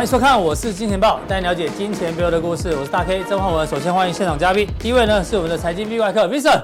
[0.00, 2.74] 欢迎收看，我是金钱豹，带你了解金钱背后的故事。
[2.74, 3.68] 我是大 K 曾焕文。
[3.68, 6.62] 首先欢迎现场嘉宾，第一位呢是我们的财经 B 外客 Vincent，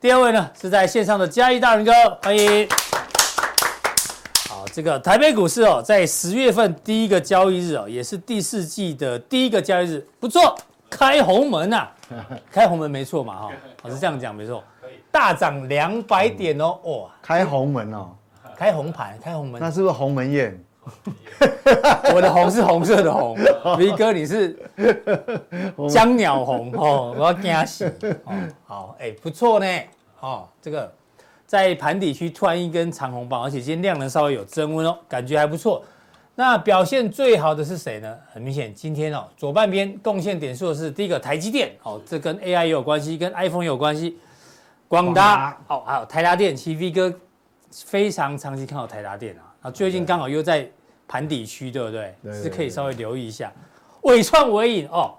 [0.00, 2.68] 第二位呢是在线上的嘉义大仁哥，欢迎。
[4.48, 10.56] 好，这个台北股市哦，在十月份第一个交易日哦，也是第四季的第一个交易日，不错，
[10.88, 11.90] 开红门呐、啊，
[12.52, 13.50] 开红门没错嘛哈，
[13.82, 14.62] 我是这样讲没错，
[15.10, 18.10] 大涨两百点哦，哇，开红门哦。
[18.56, 20.58] 开红盘，开红门，那是不是鸿门宴？
[22.12, 23.38] 我的红是红色的红，
[23.78, 24.58] V 哥你是
[25.88, 28.32] 江鸟红哦，我要惊喜哦。
[28.64, 29.66] 好，哎、欸，不错呢，
[30.18, 30.92] 哦，这个
[31.46, 35.84] 在盘底区突然一根长红棒，而且今天量能稍微有增温哦，感觉还不错。
[36.34, 38.16] 那表现最好的是谁呢？
[38.32, 44.18] 很明显，今天哦左半边贡献点数的是第一个台积电，哦，这跟 AI 也有关系，跟 iPhone 也有关系。
[44.88, 47.14] 广达，哦，还有台达电，其实 V 哥。
[47.86, 50.68] 非常长期看好台达电啊，啊，最近刚好又在
[51.08, 52.14] 盘底区，对不对？
[52.42, 53.52] 是可以稍微留意一下。
[54.02, 55.14] 伟创伟影哦，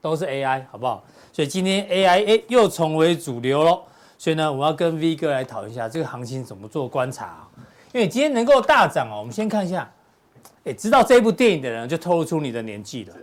[0.00, 1.04] 都是 AI，好不好？
[1.32, 3.82] 所以今天 AI 哎又重为主流喽。
[4.16, 7.48] 所以呢，我要跟 V 哥来讨论一下这个行情怎么做观察啊？
[7.92, 9.88] 因为今天能够大涨哦，我们先看一下，
[10.64, 13.14] 哎，知道这部电影的人就透露出你的年纪了。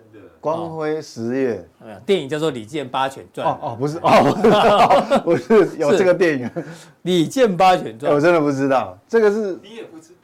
[0.46, 1.68] 光辉十月，
[2.06, 3.48] 电影叫做《李健八犬传》。
[3.50, 6.48] 哦哦，不是 哦，不是有这个电影
[7.02, 8.12] 《李健八犬传》。
[8.16, 10.16] 我真的不知道，这个是你也不知道？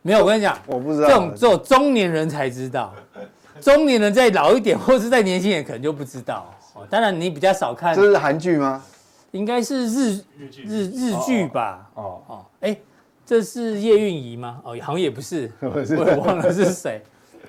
[0.00, 2.94] 没有，我跟你讲，我不知道，这种只有中年人才知道，
[3.60, 6.50] 中年人再老一点或是再年轻点可能就不知道。
[6.72, 7.94] 哦，当然你比较少看。
[7.94, 8.82] 这是韩剧吗？
[9.32, 10.18] 应该是日
[10.64, 11.90] 日日剧吧？
[11.92, 12.74] 哦哦，哎，
[13.26, 14.62] 这是叶蕴仪吗？
[14.64, 17.02] 哦，好像也 不是，我也忘了是谁。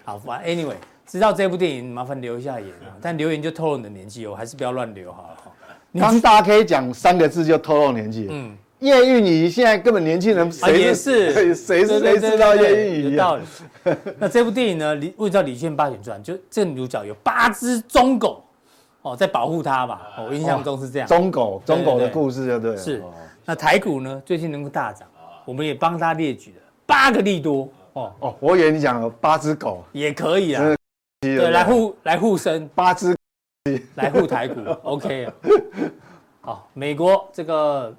[0.03, 0.75] 好，反正 anyway。
[1.07, 2.91] 知道这部电影，麻烦留一下言啊！
[3.01, 5.37] 但留言就透露你的年纪，我还是不要乱留好了。
[5.97, 8.27] 刚大家可以讲三个字就透露年纪。
[8.29, 13.11] 嗯，叶蕴仪现在根本年轻人谁也是，谁是谁知道叶蕴仪？
[13.11, 13.43] 有道理。
[14.19, 14.93] 那这部电影呢？
[14.95, 16.19] 李为什么叫《李健八拳传》？
[16.21, 18.43] 就这个女主角有八只忠狗
[19.01, 20.01] 哦，在保护她吧？
[20.27, 21.07] 我印象中是这样。
[21.07, 22.77] 忠狗，忠狗的故事就对了。
[22.77, 23.01] 是。
[23.45, 24.21] 那台股呢？
[24.25, 25.07] 最近能够大涨，
[25.45, 28.35] 我们也帮他列举了八个利多哦哦。
[28.41, 30.76] 我以为你讲了八只狗也可以啊。
[31.35, 33.15] 对，来护来护身，八只
[33.95, 35.27] 来护台股，OK。
[36.41, 37.93] 好，美国这个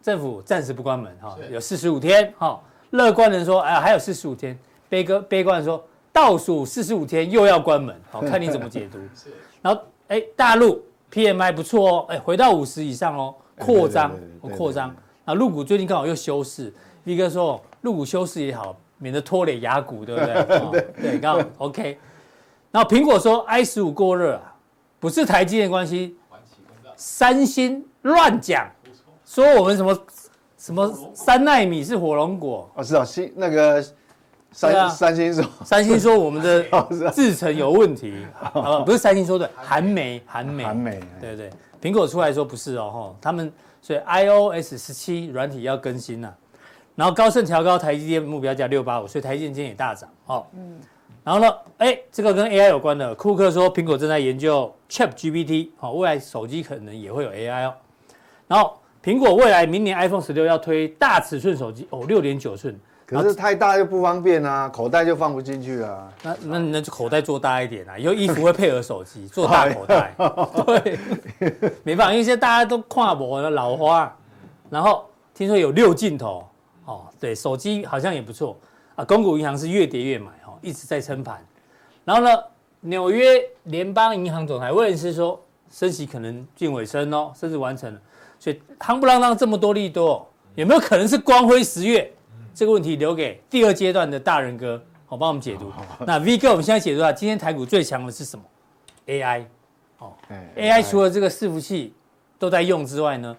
[0.00, 2.60] 政府暂时不关门哈，有四十五天哈。
[2.90, 4.54] 乐观人说，哎呀，还有四十五天；
[4.88, 5.82] 悲歌悲观人说，
[6.12, 8.98] 倒数四十五天又要关门，好，看你怎么解读。
[9.62, 14.12] 然后，哎，大陆 PMI 不错哦，哎，回到五十以上哦，扩张
[14.54, 14.94] 扩张。
[15.24, 20.86] 那陆股最近刚好又休市，V 哥说陆股休市也好，免得拖累雅股，对不对？
[21.00, 21.96] 对，刚好 OK。
[22.72, 24.54] 然后苹果说 i 十五过热啊，
[24.98, 26.16] 不是台积电关系，
[26.96, 28.66] 三星乱讲，
[29.26, 29.98] 说我们什么
[30.56, 33.84] 什么三奈米是火龙果，哦是啊，新那个
[34.52, 35.44] 三三星说。
[35.64, 36.64] 三星说我们的
[37.12, 40.64] 制程有问题，啊 不是三星说的，韩媒韩媒。
[40.64, 43.52] 韩媒，对对，苹果出来说不是哦，他们
[43.82, 46.34] 所以 iOS 十七软体要更新了，
[46.94, 50.46] 然后高盛调高台积电目标价六八五，所以台积电今天也大涨哦。
[50.54, 50.80] 嗯。
[51.24, 57.74] 然后呢，哎，这个跟 AI 有关的，库克说苹果正在研究 ChatGPT，好，未来手机可能也会有 AI 哦。
[58.48, 66.12] 然后苹果未来明年 iPhone 十六要推大尺寸手机哦，六点九寸，可是太大又不方便啊，口袋就放不进去啊。
[66.24, 70.12] 那那那就口袋做大一点啊，以后衣服会配合手机 做大口袋。
[70.66, 70.98] 对，
[71.84, 74.12] 没办法，因为现在大家都跨模的老花。
[74.68, 76.44] 然后听说有六镜头，
[76.84, 78.58] 哦，对，手机好像也不错
[78.96, 79.04] 啊。
[79.04, 80.32] 公股银行是越跌越买。
[80.62, 81.44] 一直在撑盘，
[82.04, 82.42] 然后呢，
[82.80, 85.38] 纽约联邦银行总裁威廉斯说，
[85.70, 88.00] 升息可能近尾声哦，甚至完成了，
[88.38, 92.10] 所以夯不啷当这么多利多，有没有可能是光辉十月？
[92.54, 95.72] 这个问题留给第二阶段的大人哥，好帮我们解读。
[96.06, 98.44] 那 V 哥，我们现在解读啊，今天台股最强的是什么
[99.06, 99.44] ？AI，
[99.98, 100.12] 哦
[100.56, 101.92] ，AI 除了这个伺服器
[102.38, 103.36] 都在用之外呢，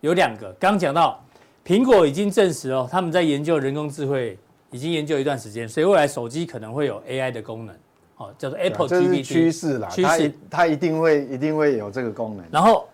[0.00, 1.24] 有两个，刚讲到
[1.64, 4.38] 苹果已经证实哦，他们在研究人工智慧。
[4.76, 7.74] 已经研究一段时间，所以未来手机可能会有 AI 的功能，
[8.18, 9.24] 哦，叫做 Apple GPT。
[9.24, 12.44] 趋势啦，趋势，它一定会一定会有这个功能。
[12.50, 12.86] 然后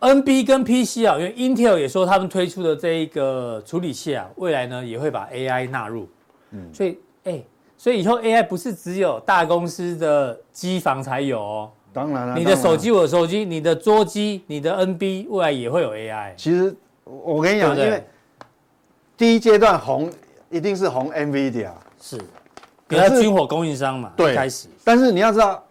[0.00, 6.06] ，NB 跟 PC 啊，因为 Intel 也说他们推出的这一个处理器啊，未来呢也会把 AI 纳入。
[6.50, 7.42] 嗯，所以，哎，
[7.78, 11.70] 所以以后 AI 不是只有大公司的机房才有哦。
[11.94, 16.34] 当然了，你的手机，我的手机，你的桌机，你的 NB，未来也会有 AI。
[16.36, 18.04] 其实我跟你讲，因为
[19.16, 20.10] 第一阶段红。
[20.50, 21.70] 一定是红 NVIDIA
[22.00, 22.18] 是，
[22.86, 24.12] 比较军火供应商嘛。
[24.16, 24.68] 对，开始。
[24.84, 25.62] 但是你要知道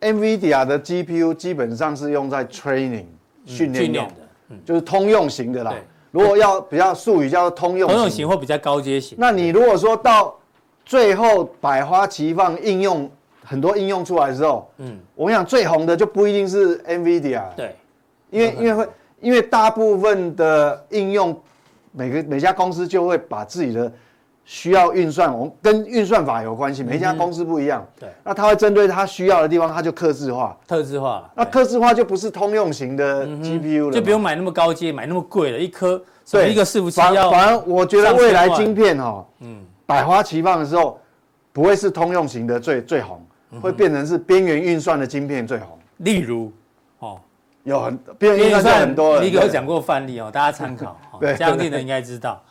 [0.00, 3.06] ，NVIDIA 的 GPU 基本上是用在 training
[3.44, 5.74] 训练用的，就是通用型的啦。
[6.10, 9.16] 如果要比较术语叫做通用型，通用型或比较高阶型。
[9.20, 10.36] 那你如果说到
[10.84, 13.08] 最后百花齐放，应用
[13.44, 17.76] 很多应用出来的时候，嗯，我跟你讲最红的就不一定是 NVIDIA，对，
[18.30, 18.88] 因为因为会
[19.20, 21.40] 因为大部分的应用，
[21.92, 23.92] 每个每家公司就会把自己的。
[24.42, 27.86] 需要运算，我们跟运算法有关系，每一家公司不一样。
[28.00, 30.58] 对，那他会针对他需要的地方，它就刻制化。
[30.66, 31.30] 特制化。
[31.36, 36.02] 那刻制化就不是通用型的 GPU 了，就不用买那么高阶，买那么贵了，一颗。
[36.28, 37.30] 对，一个伺服器要。
[37.30, 40.98] 反而我觉得未来晶片哈，嗯，百花齐放的时候，
[41.52, 43.24] 不会是通用型的最最红，
[43.60, 45.78] 会变成是边缘运算的晶片最红。
[45.98, 46.50] 例如，
[46.98, 47.20] 哦，
[47.62, 50.98] 有很边缘运算很多，你有讲过范例哦，大家参考。
[51.20, 52.42] 对，相信的应该知道。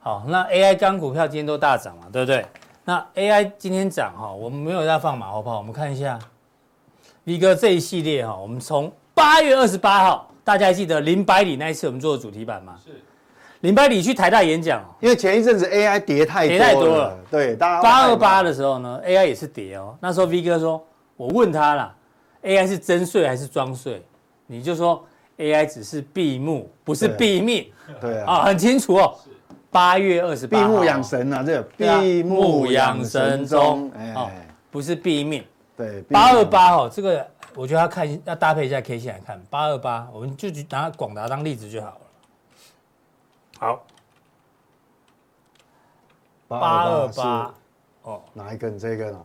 [0.00, 2.44] 好，那 AI 刚股票今天都大涨嘛，对不对？
[2.84, 6.18] 那 AI 今天涨哈，我们没有在放马后炮，我们看一下
[7.24, 12.76] V 哥这一系列哈，我们从八月二十八号，大家还记得林百里那一次我们做的主题版吗？
[12.84, 12.90] 是。
[13.60, 19.96] 林百里去台大演讲，因为前一阵子 AI 跌太跌太多了，对，大家八二八的时候呢，AI 也是跌哦。
[20.00, 20.84] 那时候 V 哥说，
[21.16, 21.94] 我问他啦
[22.42, 24.04] ，AI 是真睡还是装睡？
[24.48, 25.06] 你就说
[25.38, 29.18] AI 只是闭幕，不是闭命， 对啊，啊，很清楚哦。
[29.70, 35.42] 八月二十八，闭目养神啊，这闭目养神中，哎，不是闭命。
[35.74, 39.42] 对，八二八哦，这个我觉得要看要搭配一下 K 线来看。
[39.48, 42.00] 八二八，我们就拿广达当例子就好了。
[43.58, 43.84] 好，
[46.48, 47.54] 八二八，
[48.02, 48.78] 哦，哪一根？
[48.78, 49.20] 这个呢？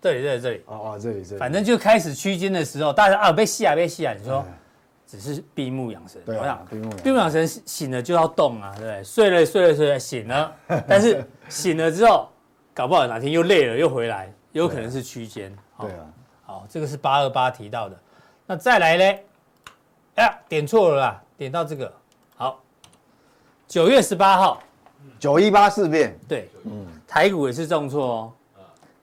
[0.00, 0.62] 这里，这里，这里。
[0.66, 1.38] 哦哦，这里，这里。
[1.38, 4.44] 反正就开始区间的时候，大家啊，被戏啊，被戏啊，你说。
[5.12, 9.04] 只是闭目养神，对啊，闭目闭目养神，醒了就要动啊，对不对？
[9.04, 10.56] 睡了睡了睡了醒了，
[10.88, 12.30] 但是醒了之后，
[12.72, 15.54] 搞不好哪天又累了又回来，有可能是区间。
[15.78, 16.06] 对啊，
[16.46, 17.98] 好，这个是八二八提到的。
[18.46, 19.18] 那再来呢？
[20.48, 21.92] 点错了啦，点到这个。
[22.34, 22.58] 好，
[23.68, 24.62] 九月十八号，
[25.18, 26.18] 九一八事变。
[26.26, 28.32] 对，嗯，台股也是重挫哦。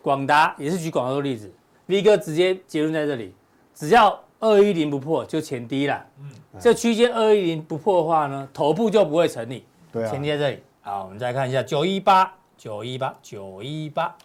[0.02, 1.54] 广达也是举广州的例子
[1.86, 3.36] ，V 哥直接结论在这里，
[3.76, 4.20] 只要。
[4.40, 10.64] 二一零不破就前低了，嗯，这区间二一零不破的话呢，头部就不会成立，对啊，前低在这里。
[10.82, 14.16] 好，我们再看一下九一八九一八九一八，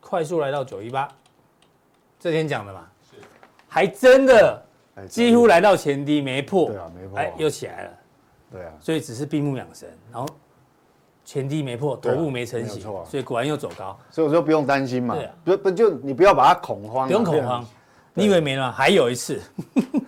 [0.00, 1.08] 快速来到九一八，
[2.20, 3.16] 这天讲的嘛，是，
[3.68, 4.64] 还真的
[5.08, 7.90] 几乎来到前低没破，对啊，没破，哎，又起来了，
[8.52, 10.28] 对啊，所以只是闭目养神，然后
[11.24, 17.66] 前低没破，头部没成型，所以果然又走高，所以我说不用担心嘛，对啊，不不就你不要把它恐慌，不用恐慌。
[18.14, 18.70] 你以为没了？
[18.70, 19.40] 还有一次，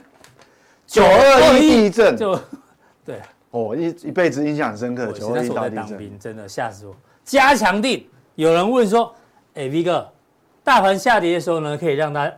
[0.87, 2.39] 九二一地震，就
[3.05, 3.21] 对
[3.51, 5.11] 哦，一一辈子印象很深刻。
[5.13, 6.95] 九二一大地震，真的吓死我！
[7.25, 9.15] 加强定，有人问说
[9.55, 10.11] ：“哎，V 哥，
[10.63, 12.31] 大盘下跌的时候呢，可以让他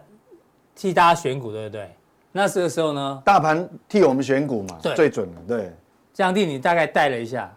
[0.74, 1.90] 替大家选股，对不对？
[2.30, 5.40] 那这个时候呢，大盘替我们选股嘛，最准的。
[5.48, 5.72] 对，
[6.12, 7.52] 加强定你大概带了一下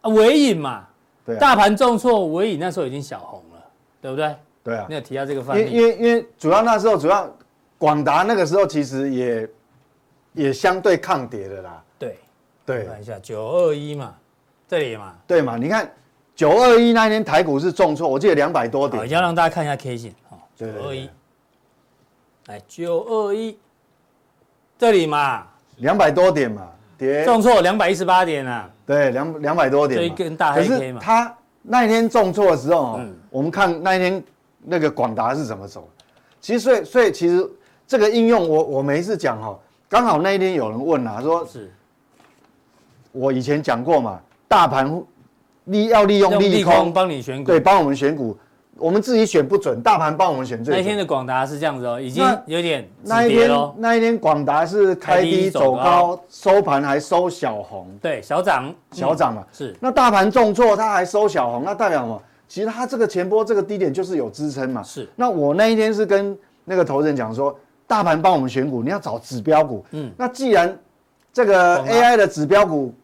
[0.00, 0.84] 啊，尾影嘛，
[1.24, 3.62] 对，大盘重挫，尾影那时候已经小红了，
[4.00, 4.34] 对不对？
[4.64, 7.32] 对啊，你有提到这个范例，因为因为主要那时候主要。
[7.82, 9.50] 广达那个时候其实也
[10.34, 11.82] 也相对抗跌的啦。
[11.98, 12.16] 对，
[12.64, 14.14] 对，看一下九二一嘛，
[14.68, 15.56] 这里嘛，对嘛？
[15.56, 15.90] 你看
[16.36, 19.02] 九二一那一天台股是重挫，我记得两百多点。
[19.02, 21.10] 我要让大家看一下 K 线，好，九二一，
[22.46, 23.58] 来九二一，
[24.78, 25.44] 这里嘛，
[25.78, 28.70] 两百多点嘛，跌重挫两百一十八点啊。
[28.86, 29.98] 对，两两百多点。
[29.98, 31.00] 这一根大黑 K 嘛。
[31.00, 34.24] 他那一天重挫的时候，我们看那一天
[34.60, 35.90] 那个广达是怎么走。
[36.40, 37.50] 其实所以所以其实。
[37.92, 39.54] 这个应用我我每一次讲哈，
[39.86, 41.70] 刚好那一天有人问啊，说是，
[43.12, 44.18] 我以前讲过嘛，
[44.48, 45.02] 大盘
[45.64, 48.34] 利要利用利空帮你选股，对，帮我们选股，
[48.78, 50.82] 我们自己选不准，大盘帮我们选最准。
[50.82, 59.76] 那天的广达是这样子哦，已经有点那一天那一天广达是开低走高，收盘还收小红，对，小涨小涨嘛，是。
[59.78, 62.22] 那大盘重挫，它还收小红，那代表什么？
[62.48, 64.82] 其实它这个前波这个低点就是有支撑嘛。
[64.82, 65.06] 是。
[65.14, 66.34] 那我那一天是跟
[66.64, 67.54] 那个投资人讲说。
[67.92, 69.84] 大盘帮我们选股，你要找指标股。
[69.90, 70.74] 嗯，那既然
[71.30, 72.94] 这个 AI 的指标股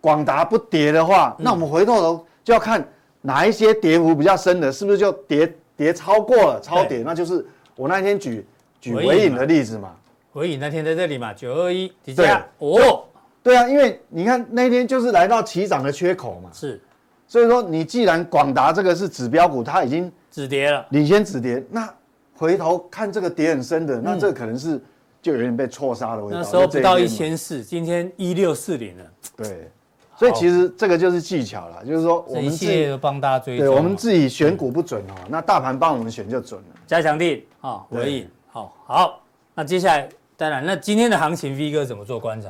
[0.00, 2.86] 广达不跌的话，那我们回头头就要看
[3.22, 7.02] 哪一些跌幅比较深的，是不是就跌跌超过了超跌？
[7.04, 7.44] 那就是
[7.74, 8.46] 我那天举
[8.80, 9.96] 举纬颖的例子嘛。
[10.34, 13.02] 纬颖那天在这里嘛，九二一底下哦，
[13.42, 16.50] 对啊，因为你看那天就是来到起涨的缺口嘛。
[16.52, 16.80] 是，
[17.26, 21.92] 所以说你既然广达这个是指标股，它已经止跌了，领先止跌，那。
[22.40, 24.82] 回头看这个跌很深的，那这可能是
[25.20, 26.38] 就有点被错杀的味道。
[26.38, 29.04] 那时候不到一千四，今天一六四零了。
[29.36, 29.70] 对，
[30.16, 33.58] 所以其实这个就是技巧了，就是说我们自己帮大家追。
[33.58, 36.68] 对，我们自己选股不准哦，那大盘帮我们选就准了。
[36.86, 39.22] 加强力啊，可以，好好。
[39.54, 42.48] 那接下来当然，那今天的行情 V 哥怎么做观察？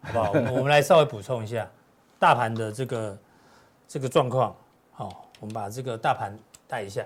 [0.00, 0.52] 好不好？
[0.52, 1.68] 我们来稍微补充一下
[2.18, 3.18] 大盘的这个
[3.86, 4.56] 这个状况。
[4.92, 6.34] 好，我们把这个大盘
[6.66, 7.04] 带一下。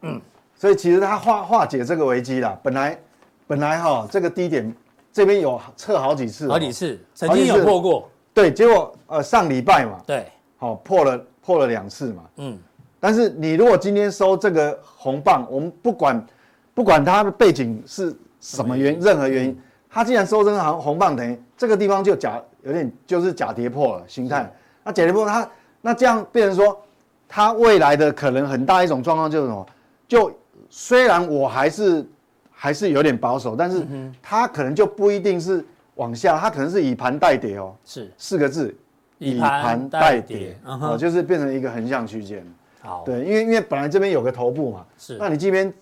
[0.00, 0.18] 嗯，
[0.56, 2.98] 所以其实它化化解这个危机啦，本来
[3.46, 4.74] 本来哈这个低点
[5.12, 12.58] 这边有测好几次，好几次曾经有破过，对，结果呃上礼拜嘛，对，好破了破了两次嘛，嗯，
[12.98, 16.26] 但是你如果今天收这个红棒，我们不管
[16.72, 19.00] 不管它的背景是什么原因？
[19.00, 24.50] 任何原因，它既然收这个红红棒，等于这个地方就假有点就是假跌破了形态，
[24.82, 25.48] 那假跌破它
[25.82, 26.80] 那这样变成说
[27.28, 29.66] 它未来的可能很大一种状况就是什么？
[30.08, 30.32] 就
[30.76, 32.04] 虽然我还是
[32.50, 33.86] 还是有点保守，但是
[34.20, 35.64] 它可能就不一定是
[35.94, 38.74] 往下，它可能是以盘带跌哦，是四个字，
[39.20, 42.44] 以盘带跌哦，就是变成一个横向区间。
[42.82, 45.72] 好，对，因为因为本来这边有个头部嘛，是，那你这边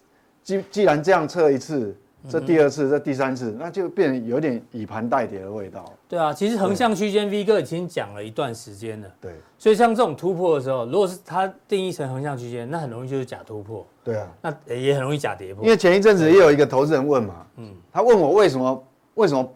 [0.42, 1.96] 既既然这样测一次。
[2.28, 5.84] 这第二次，这第三次，那就变有点以盘代跌的味道。
[6.08, 9.08] 对啊，其实横向区间 V 哥已经讲了一段时间了。
[9.20, 13.84] 对，所以像这种突破的时候，如果是它定义成横向区间，那很容易就是假突破。
[14.04, 15.64] 对啊，那也很容易假跌破。
[15.64, 19.52] 因为前一阵子也有一个投资人问嘛，嗯，他问我为什么为什么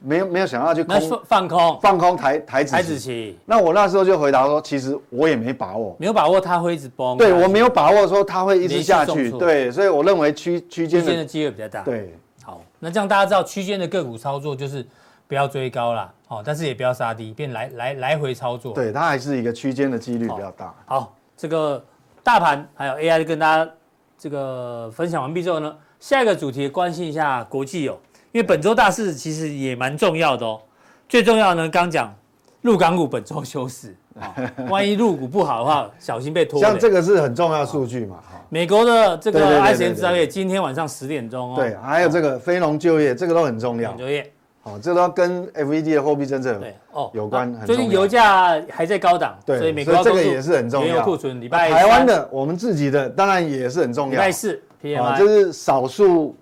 [0.00, 3.38] 没有没有想要去空放空放空台台子台子期？
[3.44, 7.16] 那我那时候就回答说，其实我也没把握，没有把握它会一直崩。
[7.16, 9.30] 对，我没有把握说它会一直下去。
[9.32, 11.82] 对，所以我认为区区间的机会比较大。
[11.82, 12.14] 对。
[12.44, 14.86] 好，那这样大家知道区间的个股操作就是
[15.26, 18.72] 不要追高啦，哦，但是也不要杀低，变来来来回操作。
[18.72, 20.74] 对，它还是一个区间的几率比较大。
[20.86, 21.84] 好，这个
[22.22, 23.70] 大盘还有 AI 跟大家
[24.16, 27.98] 这个分享完毕之后呢，下一个主题关心一下国际哦，
[28.38, 30.60] 因为本周大事其实也蛮重要的哦。
[31.08, 32.14] 最重要呢，刚讲
[32.62, 33.92] 入港股本周休市。
[34.70, 36.60] 万一入股不好的话，小心被拖。
[36.60, 38.18] 像这个是很重要的数据嘛？
[38.48, 41.56] 美国的这个 ISM 制造业今天晚上十点钟哦。
[41.56, 43.92] 对，还有这个非农就业，这个都很重要。
[43.94, 44.30] 就业，
[44.62, 47.52] 好，这都跟 FED 的货币政策对哦有关。
[47.66, 50.86] 最近油价还在高档，对，所以美国这个也是很重要。
[50.86, 54.12] 原油库存礼拜台湾的我们自己的当然也是很重要。
[54.12, 56.36] 礼拜四 PMI，这是少数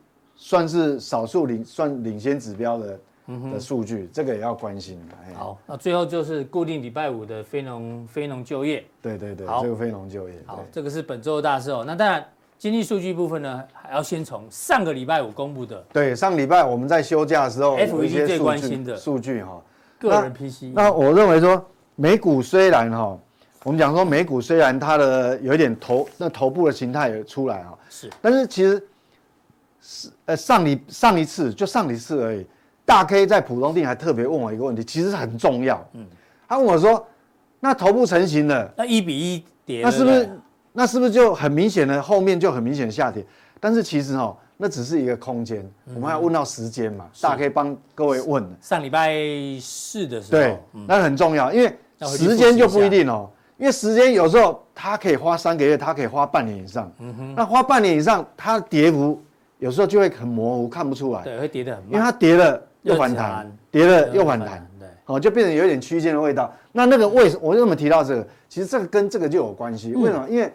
[0.46, 3.00] 算是少数领算领先指标的。
[3.52, 5.00] 的数据，这个也要关心。
[5.34, 8.84] 好，那最后就是固定礼拜五的非农非农就业。
[9.02, 10.36] 对对对，这个非农就业。
[10.46, 11.82] 好，这个是本周的大事哦。
[11.84, 12.24] 那当然，
[12.56, 15.84] 经济数据部分呢，还要先从上个礼拜五公布的。
[15.92, 19.60] 对，上礼拜我们在休假的时候，FED 最关心的数据哈，
[19.98, 20.72] 个人 PC。
[20.72, 21.60] 那我认为说，
[21.96, 23.18] 美股虽然哈，
[23.64, 28.86] 我们讲说美股虽然它的有一点头那头部的形态也出来哈，是，但是其实是
[30.26, 32.46] 呃上礼上一次就上一次而已。
[32.84, 35.84] 大 K 在普通錠还特别问我一个问题，其实很重要。
[35.94, 36.06] 嗯，
[36.48, 37.04] 他问我说
[37.58, 40.30] ：“那头部成型了，那一比一跌，那是不是
[40.72, 43.26] 那是不是就很明显的后面就很明显的下跌？
[43.58, 47.06] 但是其实哦，那只是一个空间，嗯、我们要问到时间嘛。
[47.20, 49.16] 大 K 帮各位问上礼拜
[49.60, 51.76] 四的时候，对，嗯、那很重要，因为
[52.06, 53.28] 时间就不一定哦。
[53.58, 56.92] 因为时间有时候它可以花三个月，它可以花半年以上。
[56.98, 59.20] 嗯哼，那花半年以上，它跌幅
[59.58, 61.22] 有时候就会很模糊，看不出来。
[61.22, 62.62] 对，会跌得很慢，因为它跌了。
[62.82, 66.54] 又反弹，跌了又反弹，对，哦，就变成有点区间的味道。
[66.70, 68.24] 那那个为什么我为什么提到这个？
[68.48, 69.92] 其实这个跟这个就有关系。
[69.94, 70.24] 为什么？
[70.28, 70.52] 因为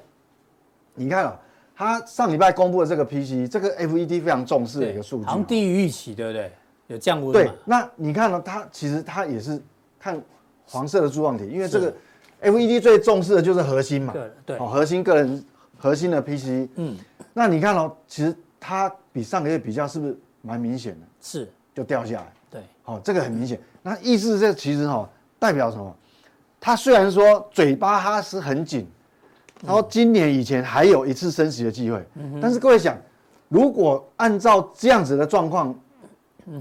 [0.95, 1.37] 你看啊，
[1.75, 6.49] 他上礼拜公布的这个 PCE，这个 FED 非常重视的一个数据，好像低于预期，对不对？
[6.87, 7.33] 有降温。
[7.33, 8.41] 对，那你看呢？
[8.45, 9.61] 它其实它也是
[9.99, 10.17] 看
[10.63, 11.93] 黄色的柱状体，因为这个
[12.41, 14.13] FED 最重视的就是核心嘛，
[14.45, 15.43] 对，哦，核心个人
[15.77, 16.69] 核心的 PCE。
[16.75, 16.95] 嗯，
[17.33, 21.05] 那你看哦，其实它比上个月比较是不是蛮明显的？
[21.19, 21.51] 是。
[21.73, 23.57] 就掉下来，对，好，这个很明显。
[23.81, 25.95] 那意思这其实哈代表什么？
[26.59, 28.85] 他虽然说嘴巴它是很紧，
[29.63, 32.05] 然后今年以前还有一次升息的机会，
[32.41, 32.97] 但是各位想，
[33.47, 35.73] 如果按照这样子的状况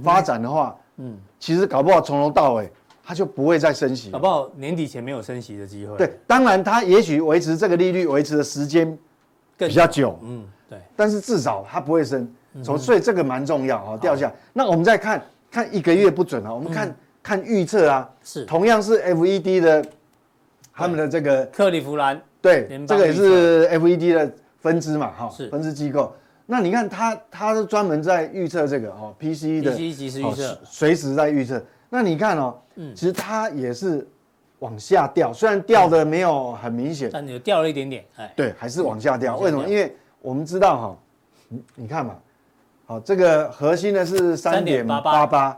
[0.01, 2.71] 发展的话，嗯，其实搞不好从头到尾
[3.03, 5.97] 它就不会再升息，搞不好年底前没有升息的机会。
[5.97, 8.97] 对，当然它也许维持这个利率维持的时间
[9.57, 12.27] 比较久，嗯，对，但是至少它不会升。
[12.65, 14.33] 所所以这个蛮重要啊，掉下。
[14.53, 19.85] 那我们再看看一个月不准啊，我们看看预测啊，是同样是 FED 的
[20.73, 26.13] 他们的这个克利夫兰，对，这个也是 FED 的分支嘛，哈，是分支机构。
[26.45, 31.63] 那你看他他是专门在预测这个哦，PCE 的即时预测，随时在预测。
[31.89, 32.59] 那你看哦，
[32.97, 34.05] 其实它也是
[34.59, 39.37] 往下掉，虽然掉的没有很明显，但有掉了一点点，哎，对，还是往下掉。
[39.37, 39.69] 为什么？
[39.69, 40.99] 因为我们知道哈，
[41.49, 42.17] 你你看嘛。
[42.87, 45.57] 好，这个核心的是三点八八，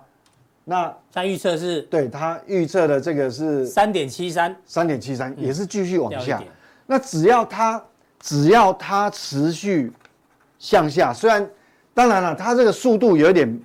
[0.64, 6.42] 那它预测是，对，它预测的这个是三点七三，三点七三也是继续往下。
[6.84, 7.82] 那只要它
[8.20, 9.90] 只要它持续
[10.58, 11.48] 向下，虽然
[11.94, 13.60] 当然了，它这个速度有一点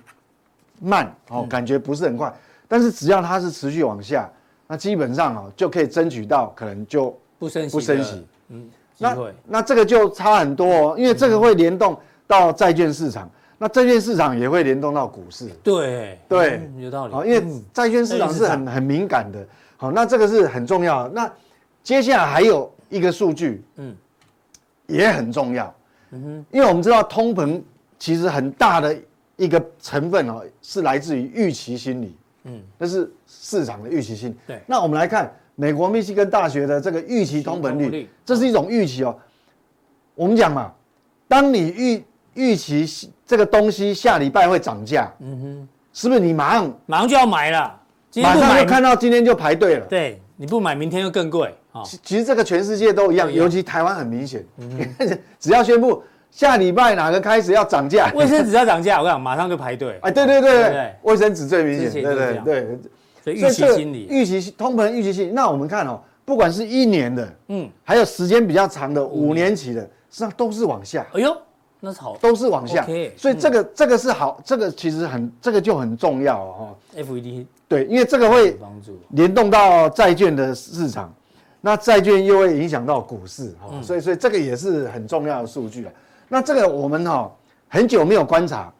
[0.80, 2.32] 慢，哦，感觉不是很快，
[2.66, 4.30] 但是只要它是持续往下，
[4.66, 8.26] 那基本上啊就可以争取到可能就不升息，不升息。
[8.48, 15.46] 嗯，那那这个就差很多哦，因为这个会联动到债券市场，那债券市场也会联动到股市。
[15.62, 17.12] 对对，有道理。
[17.12, 19.38] 好，因为债券市场是很很敏感的。
[19.76, 21.10] 好，那这个是很重要的。
[21.10, 21.32] 那
[21.82, 23.96] 接下来还有一个数据，嗯，
[24.88, 25.72] 也很重要。
[26.10, 27.62] 嗯哼，因为我们知道通膨
[27.98, 28.96] 其实很大的
[29.36, 32.16] 一个成分哦，是来自于预期心理。
[32.44, 34.36] 嗯，那是市场的预期心理。
[34.46, 35.32] 对，那我们来看。
[35.60, 39.12] 美国密西根大学的这个预期通膨率，这是一种预期哦。
[40.14, 40.72] 我们讲嘛，
[41.26, 47.74] 当你预预期这个东西下礼拜会涨价，嗯哼，是不是你马上马上就要买了？
[48.22, 49.86] 马上就看到今天就排队了。
[49.86, 51.52] 对，你不买，明天就更贵。
[51.84, 54.46] 其其实这个全世界都一样，尤其台湾很明显。
[55.40, 56.00] 只要宣布
[56.30, 59.98] 下礼拜哪个开始要涨价，卫生纸要涨价，我跟你讲，马上就排队。
[60.02, 62.78] 哎，对对对对，卫生纸最明显，对对对。
[63.24, 65.32] 预期心理，预期通膨预期心理。
[65.32, 71.06] 那我们看哦，不管是一年的，嗯，还有时间比较长的五年期的，实际上都是往下。
[71.12, 71.36] 哎呦，
[71.80, 72.86] 那是好，都是往下。
[73.16, 76.76] 所以这个这个是好，这个其实很，这个就很重要哦。
[76.96, 78.58] FED 对，因为这个会
[79.10, 81.12] 联动到债券的市场，
[81.60, 85.92] 那债券又会影响到股市哈，所以所以这个也是很重要的数据啊。
[86.28, 87.30] 那这个我们哈
[87.68, 88.72] 很久没有观察，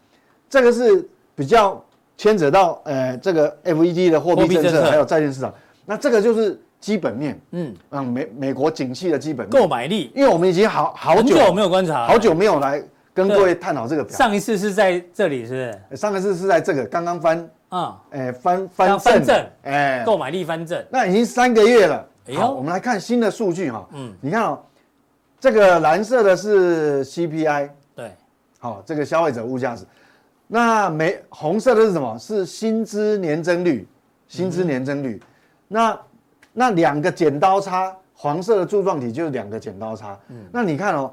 [0.48, 1.82] 这个是比较。
[2.18, 5.54] 牵扯到呃这个 FED 的货币政策，还有债券市场，
[5.86, 12.82] 那这个就是基本面，嗯，让美美国景气的基本购买力，因为我们已经好好久没有观察，好久没有来
[13.14, 14.18] 跟各位探讨这个表。
[14.18, 15.96] 上一次是在这里，是不是？
[15.96, 22.04] 上一次是在这个刚刚翻啊，哎翻翻翻正，哎，购买力翻正，那已经三个月了。
[22.34, 24.60] 好，我们来看新的数据哈，嗯，你看哦，
[25.38, 28.10] 这个蓝色的是 CPI，对，
[28.58, 29.84] 好，这个消费者物价指。
[30.50, 32.18] 那没红色的是什么？
[32.18, 33.86] 是薪资年增率，
[34.26, 35.20] 薪资年增率。
[35.22, 35.26] 嗯、
[35.68, 36.00] 那
[36.54, 40.18] 那两个剪刀差，黄色的柱状体就是两个剪刀差。
[40.28, 41.12] 嗯，那你看哦，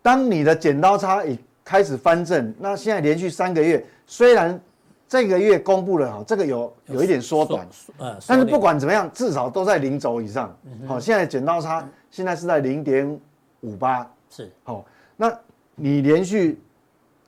[0.00, 4.58] 当你的剪刀差已开始翻正，那现在连续三个月，虽然
[5.06, 10.48] 这个月公布了哈，这个有有一点缩短，呃，但是不管怎么样，至少都在零轴以上。
[10.86, 13.20] 好、嗯，现在剪刀差现在是在零点
[13.60, 14.82] 五八，是好，
[15.18, 15.30] 那
[15.74, 16.58] 你连续。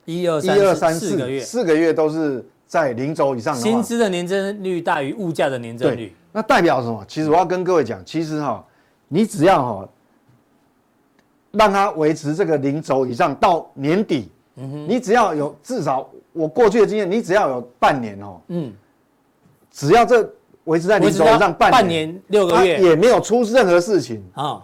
[0.05, 3.61] 一二三一二三四个月，四个月都是在零轴以上的。
[3.61, 7.05] 薪资的年增率大于物价的年增率，那代表什么？
[7.07, 8.65] 其实我要跟各位讲，其实哈，
[9.09, 9.89] 你只要哈，
[11.53, 18.73] 让它维持这个零轴以上到年底，嗯哼，你只要有至少我过去的经验，你只要有半年哦，嗯，
[19.71, 20.29] 只要这
[20.65, 24.25] 维持在零轴以上半半年六个月，也没有出任何事情。
[24.35, 24.63] 啊，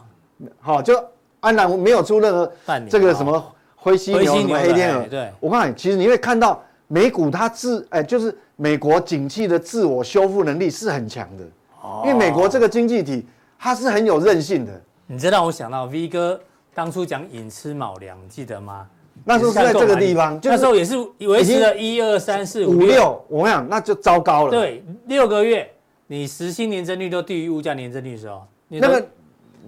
[0.60, 0.94] 好，就
[1.40, 2.52] 安然没有出任何
[2.88, 3.52] 这个什么。
[3.86, 5.06] 灰犀牛什么黑天鹅？
[5.06, 11.44] 对，我告诉你，其实你会看到美股它自哎，就是美国景气的自我修复能力是很强的。
[11.82, 13.24] 哦，因为美国这个经济体
[13.56, 14.72] 它是很有韧性的。
[15.06, 16.40] 你这让我想到 V 哥
[16.74, 18.88] 当初讲寅吃卯粮，记得吗？
[19.24, 23.24] 那时候是在这个地方，那时候也是维持了一二三四五六。
[23.28, 24.50] 我跟你讲，那就糟糕了。
[24.50, 25.70] 对，六个月
[26.08, 29.06] 你实薪年增率都低于物价年增率的时候，那个。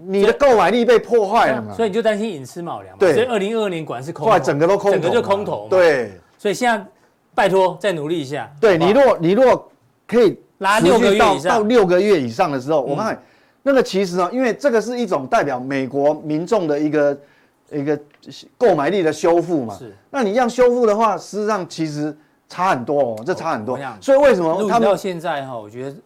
[0.07, 1.75] 你的购买力被破坏了嘛？
[1.75, 2.99] 所以你就担心隐私卯粮嘛？
[3.01, 3.15] 对。
[3.15, 5.67] 所以二零二二年果然是空头，整个都空头，整个就空头。
[5.69, 6.13] 对。
[6.37, 6.85] 所以现在
[7.35, 8.51] 拜托再努力一下。
[8.61, 9.71] 对你，若你若
[10.07, 13.21] 可以拉六个月以上，到六个月以上的时候，我看
[13.63, 17.19] 那个其实呢，因为这个是一种代表美国民众的一个
[17.71, 17.99] 一个
[18.57, 19.77] 购买力的修复嘛。
[19.77, 19.95] 是。
[20.11, 22.17] 那你让修复的话，事实上其实
[22.49, 23.79] 差很多哦，这差很多。
[24.01, 25.97] 所以为什么他们到现在哈，我觉得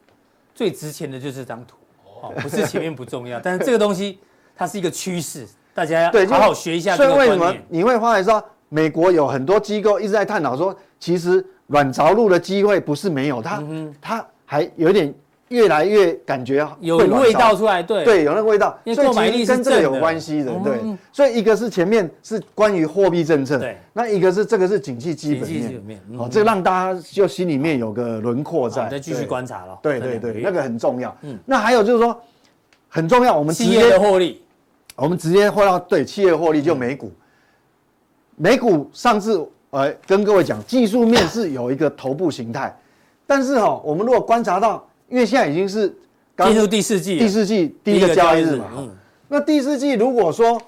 [0.55, 1.77] 最值钱的就是这张图。
[2.23, 4.19] 哦，不是前面不重要，但是这个东西
[4.57, 6.97] 它是一个趋势，大家要好好学一下。
[6.97, 13.63] 所以为什么你会发现说，美国有很多机构一直在探讨说，其实软着陆的机会不是没有，它
[14.01, 15.13] 它还有点
[15.53, 18.05] 越来越感觉有味道出来，对。
[18.05, 20.81] 对，有那个味道，因为购买力跟这个有关系的，对。
[21.13, 29.79] 所以一个是前面是关于货币政策，对，那一个是这个是景气基本面，哦，这个让大家就心里面有个轮廓在，再继续观察了。
[29.83, 31.15] 对对对，那个很重要。
[31.21, 32.19] 嗯，那还有就是说
[32.89, 34.43] 很重要，我们直接的获利，
[34.97, 37.13] 我们直接获到对企业获利就美股，
[38.37, 42.75] 美股上次呃跟各位讲技术面是有一个头部形态，
[43.27, 45.95] 但是哈，我们如果观察到，因为现在已经是
[46.39, 48.91] 进入第四季，第四季第一个交易日嘛，嗯，
[49.29, 50.61] 那第四季如果说。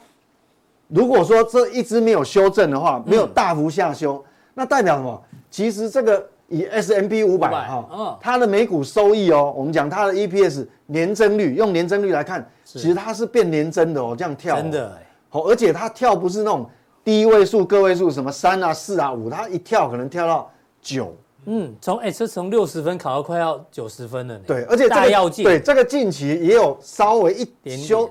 [0.88, 5.22] 如果说这一支没有修正的话，没有大幅下修，嗯、那代表什么？
[5.50, 14.98] 其实这个以 S M P 五百哈，它的每股收益哦，我们讲它的 EPS 年增率，用年增率来看，其实它是变年增的哦，这样跳、哦，真的。
[15.30, 16.68] 好，而且它跳不是那种
[17.02, 20.48] 低位数、个位数，什么三啊、四啊、五，它一跳可能跳到
[20.82, 28.10] 九，嗯，从哎，这从六十分考到快要九十分了，对，而且这个对这个近期也有稍微一点修。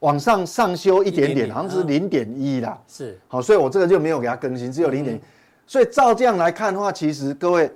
[0.00, 2.82] 往上上修一点点，好像是零点一啦。
[2.88, 5.20] 是，好，所以我这个就没有给它更新，只有零点一。
[5.66, 7.70] 所以照这样来看的话，其实各位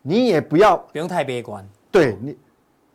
[0.00, 1.62] 你也不要不用太悲观。
[1.90, 2.34] 对你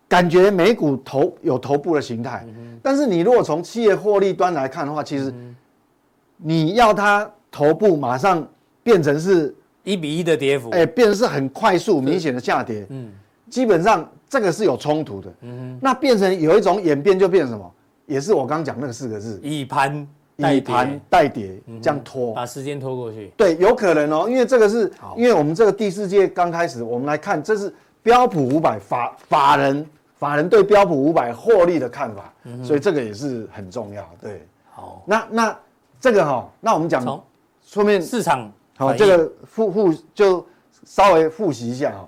[0.07, 2.43] 感觉美股头有头部的形态，
[2.81, 5.31] 但是你如果从企业获利端来看的话，其实
[6.37, 8.47] 你要它头部马上
[8.81, 9.53] 变成是
[9.85, 13.09] 一比一的跌幅，哎，变成是很快速明显的下跌，嗯，
[13.49, 17.71] 基本上这个是有冲突的，嗯，那变成有一种演变就变成什么，
[18.05, 27.73] 也是我刚刚讲那个四个字，以盘以盘代跌这样拖，把时间拖过去，对，有可能哦，因为这个是因为我们这个第四届刚开始，我们来看这是。
[28.05, 32.31] 标普五百法法人法人对标普五百获利的看法，
[32.63, 34.07] 所以这个也是很重要。
[34.21, 35.59] 对，好，那那
[35.99, 40.45] 这个哈，那我们讲后面市场好，这个复复就
[40.85, 42.07] 稍微复习一下哈。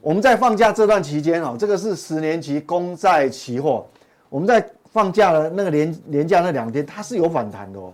[0.00, 3.86] 我们在放假这段期间哈，这个是十年期公债期货，
[4.28, 7.92] 我们在放假的那个连连假那两天，它是有反弹的哦。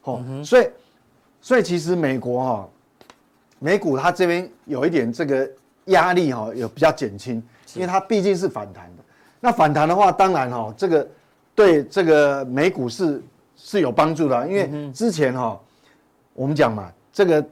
[0.00, 0.66] 好，所以
[1.40, 2.68] 所以其实美国哈，
[3.58, 5.50] 美股它这边有一点这个。
[5.86, 7.42] 压力哈有比较减轻，
[7.74, 9.02] 因为它毕竟是反弹的。
[9.40, 11.08] 那反弹的话，当然哈，这个
[11.56, 13.20] 对这个美股是
[13.56, 14.46] 是有帮助的。
[14.46, 15.60] 因为之前哈，
[16.34, 17.44] 我们讲嘛，这个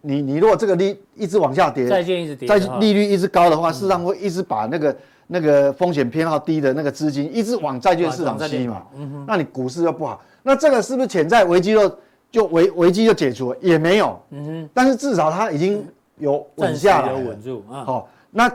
[0.00, 4.96] 你你如果这个利一直往下跌，债券一直跌，债利率一直高的话，事实上会一直把那个
[5.26, 8.86] 那个风险偏好低的那个资金一直往债券市场吸嘛。
[9.26, 10.22] 那你股市又不好。
[10.42, 11.98] 那这个是不是潜在危机就
[12.30, 13.58] 就危危机就解除了？
[13.60, 14.18] 也没有。
[14.30, 14.68] 嗯哼。
[14.72, 15.86] 但是至少它已经。
[16.20, 17.82] 有稳下来，有稳住啊。
[17.82, 18.52] 好，那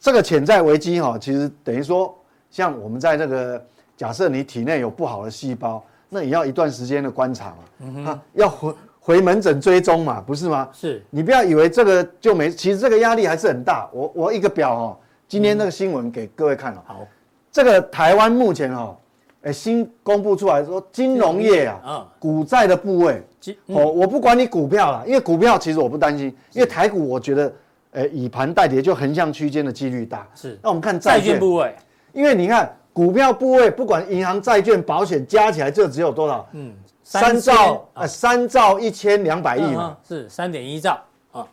[0.00, 2.12] 这个潜在危机哈，其实等于说，
[2.50, 3.64] 像我们在那个
[3.96, 7.54] 假设你体内有不好的细胞，那也要一段时间的观察
[7.86, 8.74] 嘛，啊，要回
[9.06, 10.66] 回门诊追踪嘛，不是吗？
[10.72, 13.86] 是，你不要以为这个就没，其实这个压力还是很大。
[13.92, 14.96] 我我一个表哦，
[15.28, 16.82] 今天那个新闻给各位看了。
[16.86, 17.06] 好，
[17.52, 18.96] 这个台湾目前哦，
[19.42, 23.22] 哎，新公布出来说金融业啊，股债的部位。
[23.66, 27.52] 哦，我不管你股票了，因为股票其实我不担心，因为台股我觉得，
[27.92, 30.26] 诶，以盘代跌就横向区间的几率大。
[30.34, 31.76] 是，那我们看债券部位，
[32.14, 36.48] 因为你看股票部位，不管银行、债券、保险加起来就只有多少？
[36.52, 36.72] 嗯，
[37.04, 40.98] 三兆，呃，三兆一千两百亿嘛，是三点一兆
[41.30, 41.46] 啊。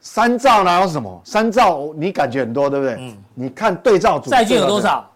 [0.00, 1.20] 三兆哪有什么？
[1.22, 2.96] 三兆你感觉很多，对不对？
[2.98, 3.16] 嗯。
[3.34, 5.06] 你看对照组债券有多少？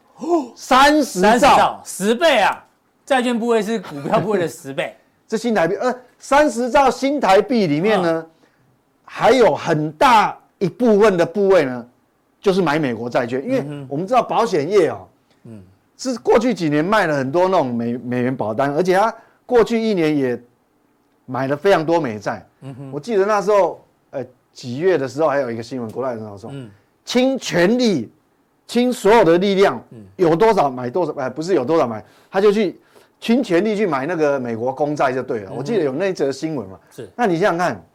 [0.54, 2.62] 三十兆，十倍啊！
[3.04, 4.94] 债券部位是股票部位的十倍。
[5.26, 8.26] 这新台币，呃，三十兆新台币里面呢，
[9.04, 11.84] 还有很大一部分的部位呢，
[12.40, 15.08] 就是买美国债券，因为我们知道保险业哦，
[15.44, 15.62] 嗯，
[15.96, 19.14] 是过去几年卖了很多那种美美元保单，而且它
[19.46, 20.40] 过去一年也
[21.26, 22.46] 买了非常多美债。
[22.60, 26.70] 嗯哼，我记得那时候，呃，几月的时候还有一个新闻，国内人说，嗯，
[27.04, 28.10] 倾全力，
[28.66, 29.82] 倾所有的力量，
[30.16, 32.78] 有多少买多少，哎，不是有多少买，他就去。
[33.20, 36.78] 倾全力去买那个美国公债就对了，我记得有那则新闻嘛。
[36.90, 37.86] 是，那你想想看，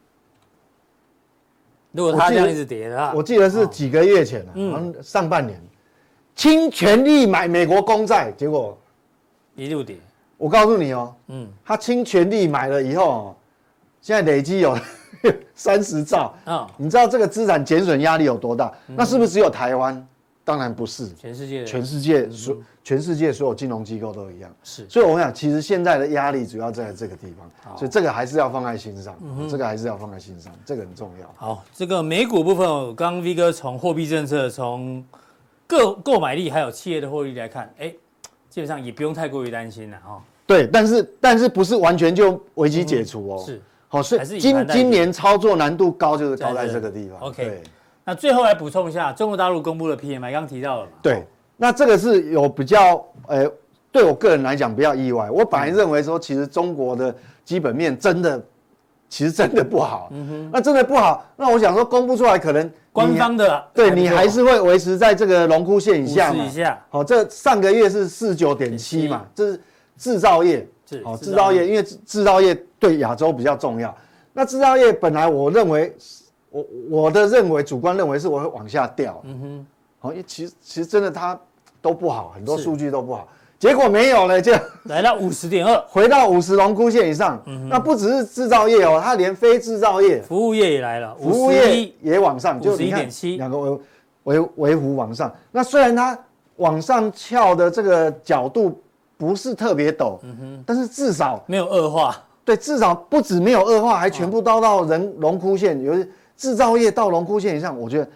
[1.91, 5.61] 如果他这样一直跌的话，我记得是几个月前了，嗯，上半年，
[6.33, 8.75] 倾全力买美国公债，结果
[9.55, 9.97] 一路跌。
[10.39, 13.35] 我告诉你哦，嗯，他倾全力买了以后，
[14.01, 14.75] 现在累积有
[15.53, 16.33] 三十兆。
[16.45, 18.73] 啊，你知道这个资产减损压力有多大？
[18.87, 20.07] 那是不是只有台湾？
[20.45, 24.49] 当然不是，全世界，全世界所全世界所有金融机构都一样。
[24.63, 29.15] 是，所以我想，其实现在的压力主要在这个地方，所以这个还是要放在心上，
[29.47, 31.31] 这个还是要放在心上，这个很重要。
[31.35, 35.05] 好，这个美股部分，刚刚 V 哥从货币政策、从
[35.67, 37.93] 购购买力还有企业的获利来看，哎，
[38.49, 40.21] 基本上也不用太过于担心了哈。
[40.47, 43.43] 对，但是但是不是完全就危机解除哦？
[43.45, 47.19] 是，好，所以今今年操作难度高，就是高在这个地方。
[47.29, 47.61] OK。
[48.03, 50.91] 那最后来补充一下，中国大陆公布的 PMI，刚刚提到了嘛？
[50.99, 51.23] 对，
[51.57, 53.47] 那这个是有比较，呃，
[53.91, 55.29] 对我个人来讲比较意外。
[55.29, 58.43] 我本来认为说，其实中国的基本面真的，
[59.09, 60.09] 其实真的不好。
[60.11, 60.49] 嗯哼。
[60.51, 66.43] 那真的不好，那我想说，公布出来可能官方的，对你还是会维持在这个荣枯线以下嘛？
[66.43, 66.83] 以下。
[66.89, 69.25] 好，这上个月是四九点七嘛？
[69.33, 69.61] 这是
[69.97, 70.67] 制造业。
[70.87, 71.03] 是。
[71.03, 73.95] 好，制造业，因为制造业对亚洲比较重要。
[74.33, 75.95] 那制造业本来我认为。
[76.51, 79.21] 我我的认为，主观认为是我会往下掉。
[79.23, 79.67] 嗯哼，
[79.99, 81.39] 好，因其实其实真的它
[81.79, 83.27] 都不好，很多数据都不好，
[83.59, 84.53] 结果没有了，就
[84.85, 87.39] 来到五十点二，回到五十龙枯线以上。
[87.45, 93.79] 嗯，那不只是制造业哦，它连非制造业、服务业也来了，服务业也往上，就一点七，两个维
[94.23, 95.31] 维维弧往上。
[95.51, 96.17] 那虽然它
[96.55, 98.81] 往上翘的这个角度
[99.17, 102.15] 不是特别陡，嗯哼，但是至少没有恶化。
[102.45, 105.93] 对，至少不止没有恶化，还全部到到人龙枯线，有。
[106.37, 108.09] 制造业到龙枯线以上，我觉得，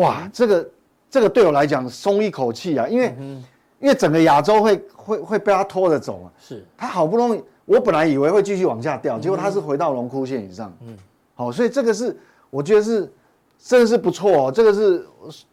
[0.00, 0.68] 哇，这个
[1.10, 3.12] 这个对我来讲松一口气啊，因为
[3.80, 6.30] 因为整个亚洲会会会被它拖着走嘛。
[6.40, 10.72] 是，它好不容易，我本来以为会继续往下掉，结果它是回到荣枯线以上。
[10.82, 10.96] 嗯，
[11.34, 12.16] 好，所以这个是
[12.50, 13.10] 我觉得是
[13.58, 15.06] 真的是不错哦，这个是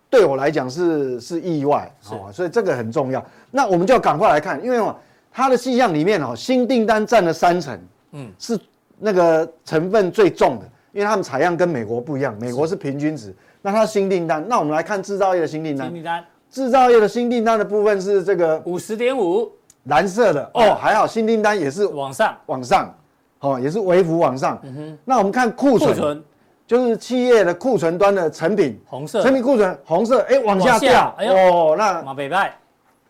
[0.10, 3.24] 对我来讲是是意外，好，所以这个很重要。
[3.52, 4.96] 那我们就要赶快来看，因为哦，
[5.32, 7.80] 它的细项里面哦，新订单占了三成，
[8.12, 8.58] 嗯，是
[8.98, 15.88] 那个成分最重的，因为他们采样跟美国不一样，美国是平均值，那它新订单，那我们来看制造业的新订单。
[15.88, 16.24] 新订单。
[16.56, 19.52] 制造业的新订单的部分是这个五十点五，
[19.84, 20.50] 蓝色的。
[20.54, 22.34] 哦，还好新订单也是往上。
[22.46, 22.96] 往上，
[23.40, 24.58] 哦，也是微幅往上。
[24.64, 26.24] 嗯哼，那我们看库存，
[26.66, 32.58] 就是企业的库存端的成品，红色，成品库存红色，哎，往下掉，哎哦，那马北拜。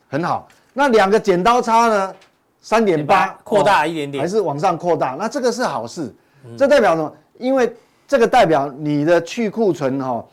[0.10, 0.47] 很好。
[0.73, 2.15] 那两个剪刀差呢？
[2.62, 5.15] 三点八，扩大一点点，还是往上扩大？
[5.19, 6.12] 那这个是好事，
[6.58, 7.13] 这代表什么？
[7.38, 7.71] 因为
[8.08, 10.25] 这个代表你的去库存哈。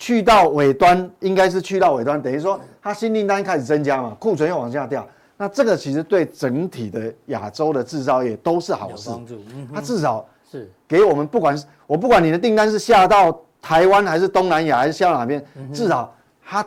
[0.00, 9.10] 去到尾端应该是去到尾端，等于说它新订单开始增加嘛，库存又往下掉，那这个其实对整体的亚洲的制造业都是好事。
[9.28, 16.10] 嗯，它至少是给我们，不管是我不管你的订单是下到台湾还是东南亚还是下到哪边，至少
[16.42, 16.66] 它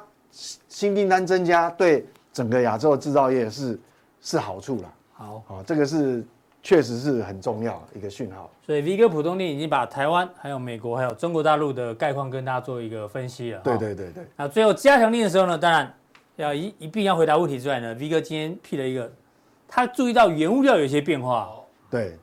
[0.69, 3.79] 新订单增加对整个亚洲的制造业是
[4.21, 4.93] 是好处了。
[5.11, 6.23] 好，好，这个是。
[6.63, 13.59] 确实是很重要一个讯号，所以 V 哥普通店已经把台湾、还有美国、还有中国大陆的概况跟大家做一个分析了。
[13.65, 14.25] 对对对对。
[14.37, 15.93] 那最后加强力的时候呢，当然
[16.37, 19.11] 要一一并要回答问题之外呢，V 哥今天辟了一个，
[19.67, 21.49] 他注意到原物料有一些变化。
[21.89, 22.17] 对。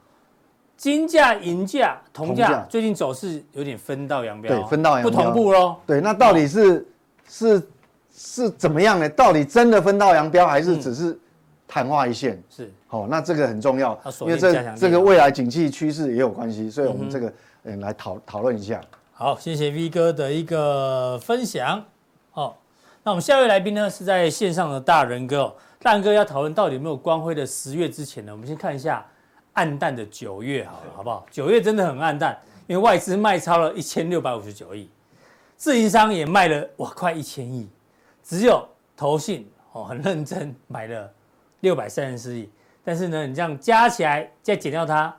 [0.75, 4.49] 金价、银价、铜价最近走势有点分道扬镳。
[4.49, 5.11] 对，分道扬镳。
[5.11, 5.77] 不同步喽。
[5.87, 6.89] 对，那到底是
[7.29, 7.63] 是
[8.11, 9.07] 是怎么样呢？
[9.11, 11.21] 到底真的分道扬镳，还是只是？
[11.71, 18.81] 昙花一现是好，那这个很重要，因为这这个未来景气趋势也有关系，所以我们这个嗯来讨讨论一下。
[19.13, 21.85] 好，谢谢 V 哥的一个分享。
[22.33, 22.59] 好，
[23.05, 29.07] 那我们下一位来宾呢是在线上的大人哥，大人哥要讨论到底有没有光辉的十月之前呢，我们先看一下
[29.53, 31.25] 暗淡的九月，好了，好不好？
[31.31, 34.91] 九月真的很暗淡，因为外资卖超了一千六百五十九亿，
[35.57, 37.69] 自营商也卖了哇快一千亿，
[38.25, 41.09] 只有投信哦很认真买了。
[41.61, 42.49] 六百三十四亿，
[42.83, 45.15] 但是呢，你这样加起来再减掉它，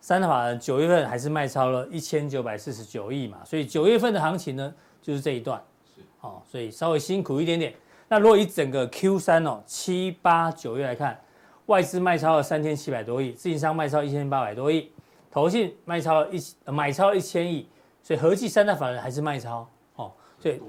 [0.00, 5.62] 三大法人九月份还是卖超了一千九百四十九亿嘛，所以九月份的行情呢就是这一段，
[5.94, 6.02] 是。
[6.20, 7.74] 哦，所以稍微辛苦一点点。
[8.08, 11.18] 那如果以整个 Q 三哦七八九月来看，
[11.66, 14.92] 外资卖超了三千七百多亿，自营商卖超一千八百多亿，
[15.30, 17.66] 投信卖超了一买超一千亿，
[18.02, 19.66] 所以合计三大法人还是卖超。
[19.96, 20.60] 哦，所以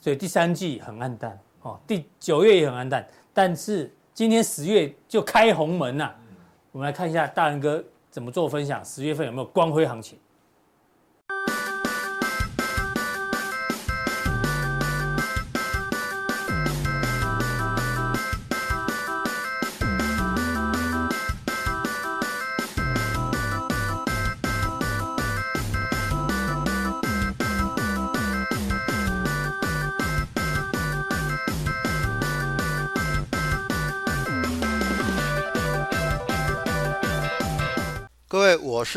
[0.00, 1.36] 所以第三季很暗淡。
[1.62, 3.04] 哦，第九月也很暗淡，
[3.34, 3.92] 但是。
[4.16, 6.16] 今天十月就开红门了、
[6.72, 10.18] 我们来看一下大仁哥怎么做分享，十月份有没有光辉行情？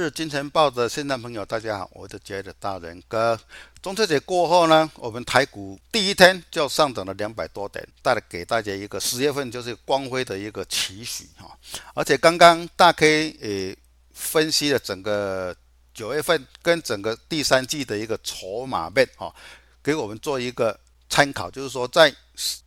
[0.01, 3.37] 是金钱豹的线上朋友，大家好，我是杰的大仁哥。
[3.81, 11.53] 中秋节过后呢，我们台股第一天就上涨了两百多点，带来给大家一个十月份就是光辉的一个期许哈。
[11.93, 13.77] 而且刚刚大 K 也
[14.13, 15.53] 分析了整个
[15.93, 19.35] 九月份跟整个第三季的一个筹码面哈，
[19.83, 22.15] 给我们做一个参考，就是说在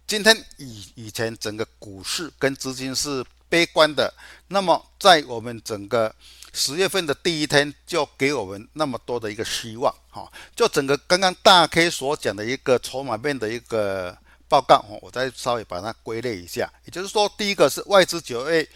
[0.06, 4.12] 今天以以前整个股市跟资金是悲观的，
[4.48, 6.14] 那么在我们整个
[6.54, 14.16] 十月份的第一天就给我们那么多的一个希望，哈，就整个刚刚大 K 所讲的一个筹码面的一个
[14.48, 16.70] 报告，我再稍微把它归类一下。
[16.84, 18.68] 也就是说，第一个是外资九月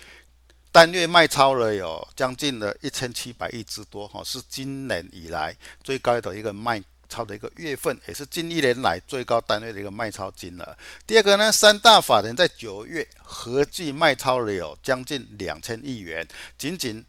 [0.73, 10.77] 单月卖超了有将近了一千七百亿之多，哈，是今年以来最高的一个卖超的一个月份，也是近一年来最高单月的一个卖超金额。
[11.07, 17.05] 第二个呢，三大法人在九月合计卖超了有将近两千亿元，仅仅。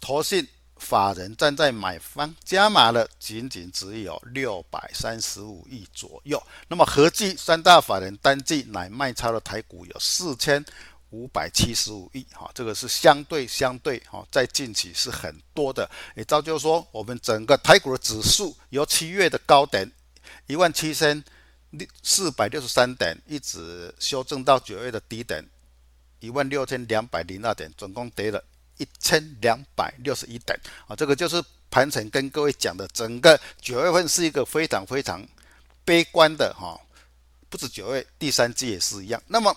[0.00, 6.40] 投信法人站在买方加码了，仅仅只有六百三十五亿左右。
[6.68, 10.62] 那么合计三大法人单季乃卖超的台股有四千
[11.10, 15.88] 五百七十五亿，哈，这个是相对相对哈，在近期是很多的。
[16.14, 19.90] 也造就说，我们整个台股的指数由七月的高点
[20.46, 21.24] 一万七千
[22.02, 25.42] 四百六十三点，一直修正到九月的低点
[26.20, 28.44] 一万六千两百零二点，总共跌了。
[28.78, 35.26] 一千两百六十一点啊，这个就是盘前跟各位讲的，整个九月份是一个非常非常
[35.84, 36.78] 悲观的哈，
[37.48, 39.22] 不止九月，第三季也是一样。
[39.26, 39.54] 那么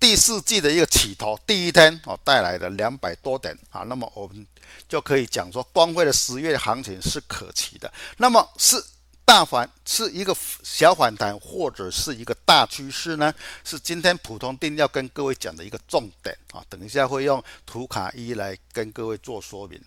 [0.00, 4.46] 第四季的一个起头，第一天哦带来了两百多点啊，那么我们
[4.88, 7.92] 就可以讲说，光辉的十月行情是可期的。
[8.16, 8.82] 那么是
[9.28, 13.34] 大反是一个小反弹，或者是一个大趋势呢？
[13.62, 16.64] 是今天普通定要跟各位讲的一个重点啊。
[16.70, 19.78] 等一下会用图卡一来跟各位做说明。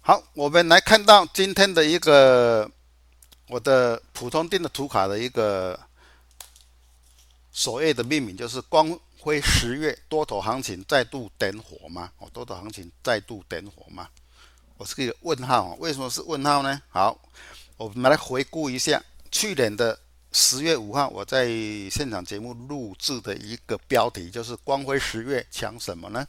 [0.00, 2.70] 好，我们来看到今天的一个
[3.48, 5.76] 我的普通定的图卡的一个。
[7.50, 12.10] 所谓的命名就是光辉十月多头行情再度点火吗？
[12.18, 14.08] 哦，多头行情再度点火吗？
[14.76, 16.82] 我是个问号啊，为什么是问号呢？
[16.90, 17.16] 好，
[17.76, 19.98] 我们来回顾一下去年的
[20.32, 21.48] 十月五号，我在
[21.90, 26.26] 现场节目录制的一个标题就是光辉十月强什么呢？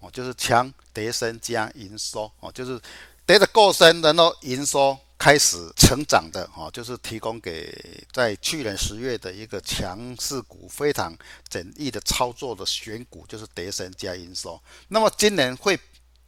[0.00, 2.80] 哦，就是强叠升加营收哦，就是
[3.26, 4.98] 叠得够深，然后营收。
[5.20, 7.70] 开始成长的哦，就是提供给
[8.10, 11.14] 在去年十月的一个强势股，非常
[11.46, 14.58] 简易的操作的选股，就是叠升加营收。
[14.88, 15.78] 那么今年会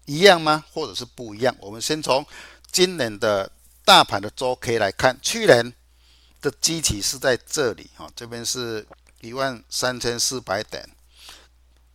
[0.05, 0.62] 一样吗？
[0.71, 1.57] 或者是不一样？
[1.59, 2.23] 我们先从
[2.71, 3.51] 今年的
[3.85, 5.73] 大盘的周 K 来看，去年
[6.40, 8.87] 的基期是在这里哈，这边是
[9.21, 10.88] 一万三千四百点，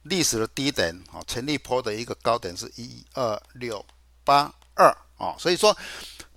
[0.04, 3.86] 历史的低点啊，前立波的一个高点是一二六
[4.24, 5.76] 八二啊，所以说。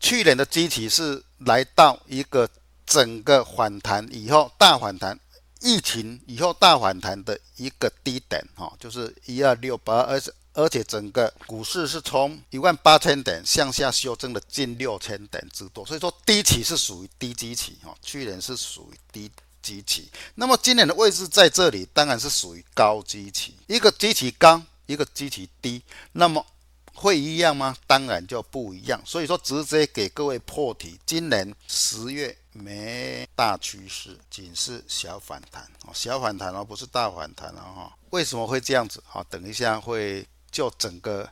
[0.02, 2.48] 去年的基期是来到一个
[2.86, 5.20] 整个反弹以后大反弹，
[5.60, 10.18] 疫情以后大反弹的一个低点，哈，就是一二六八，二
[10.52, 19.30] 而且整个股市是从一万八千点向下修正了近六千点之多，所以说低期是属于低基期，哈，去年是属于低
[19.62, 25.82] 基期，那么今年的位置在这里，当然是属于高基期，一个基期高，一个基期低，
[26.12, 26.44] 那么。
[26.92, 27.74] 会一样吗？
[27.86, 29.00] 当然就不一样。
[29.06, 37.96] 所以说，直接给各位破题：今年十月没大趋势，仅是小反弹哦，小反弹哦，不是大反弹了哈。
[38.10, 39.02] 为什么会这样子？
[39.06, 41.28] 好，等一下会就整个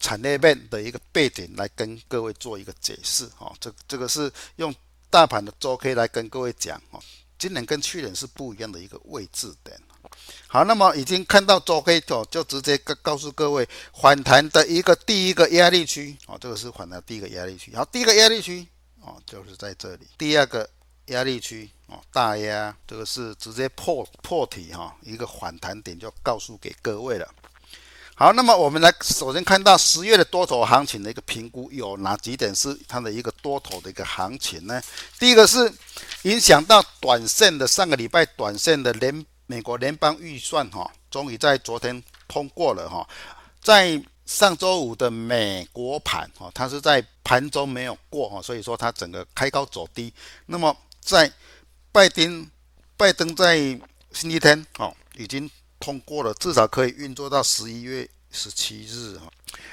[0.00, 3.52] 产业链的一个背景来跟各位做一个解释哈。
[3.60, 4.74] 这这个是用
[5.10, 7.02] 大盘的周 K 来跟各位讲哦，
[7.38, 9.78] 今年跟去年是不一样的一个位置点。
[10.46, 17.74] 好，那么已经看到周 K 图，就直接告告诉各位反弹的一个第一个压力区哦，这个是反弹第一个压力区。
[17.74, 18.66] 好，第一个压力区
[19.00, 20.06] 哦，就是在这里。
[20.18, 20.68] 第二个
[21.06, 27.34] 压力区哦，大压，这个是直接破破体哈，一个反弹点就告诉给各位了。
[28.14, 34.80] 好，那么我们来首先看到十月的多头行情的一个评估，有哪几点是它的一个多头的一个行情呢？
[35.18, 35.72] 第一个是
[36.22, 39.24] 影响到短线的上个礼拜短线的连。
[39.46, 43.06] 美国联邦预算哈，终于在昨天通过了哈。
[43.60, 50.10] 在上周五的美国盘哈，它是在盘中没有过哈，所以说它整个开高走低。
[50.46, 51.30] 那么在
[51.92, 52.50] 拜登
[52.96, 53.58] 拜登在
[54.12, 55.48] 星期天哦，已经
[55.84, 59.30] 通过了，至少可以运作到十一月十七日哈。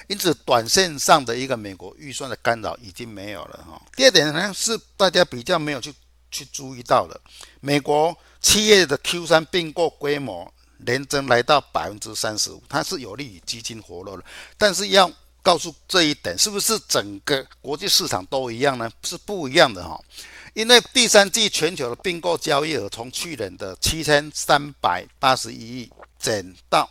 [0.07, 3.81] 因此，短线上的一个美国预算的干扰已经没有了哈。
[3.95, 5.93] 第二点呢，是大家比较没有去
[6.29, 7.17] 去注意到的，
[7.61, 8.13] 美国。
[8.41, 14.23] 企业的 Q 三并购规模年增来到百分之三十五，它是有利于资金活络的。
[14.57, 15.11] 但是要
[15.43, 18.89] 告诉这一点，是不是整个国际市场都一样呢？
[19.03, 19.95] 是不一样的哈。
[20.55, 25.91] 因为第三季全球的并购交易额从去年的七千三百八十一亿
[26.21, 26.89] 减到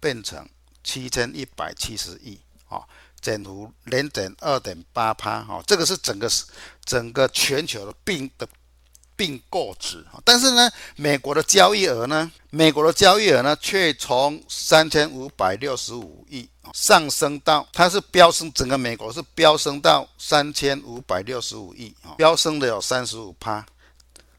[0.00, 0.48] 变成
[0.82, 2.82] 七千一百七十亿，啊，
[3.20, 6.30] 减幅年减二点八趴，哈，这个是整个
[6.84, 8.48] 整个全球的并的。
[9.16, 23.62] 并购值啊，但是呢，美国的交易额呢，美国的交易额呢，却从三千五百六十五亿上升到，它是飙升，整个美国是飙升到三千五百六十五亿啊，飙升的有三十五趴，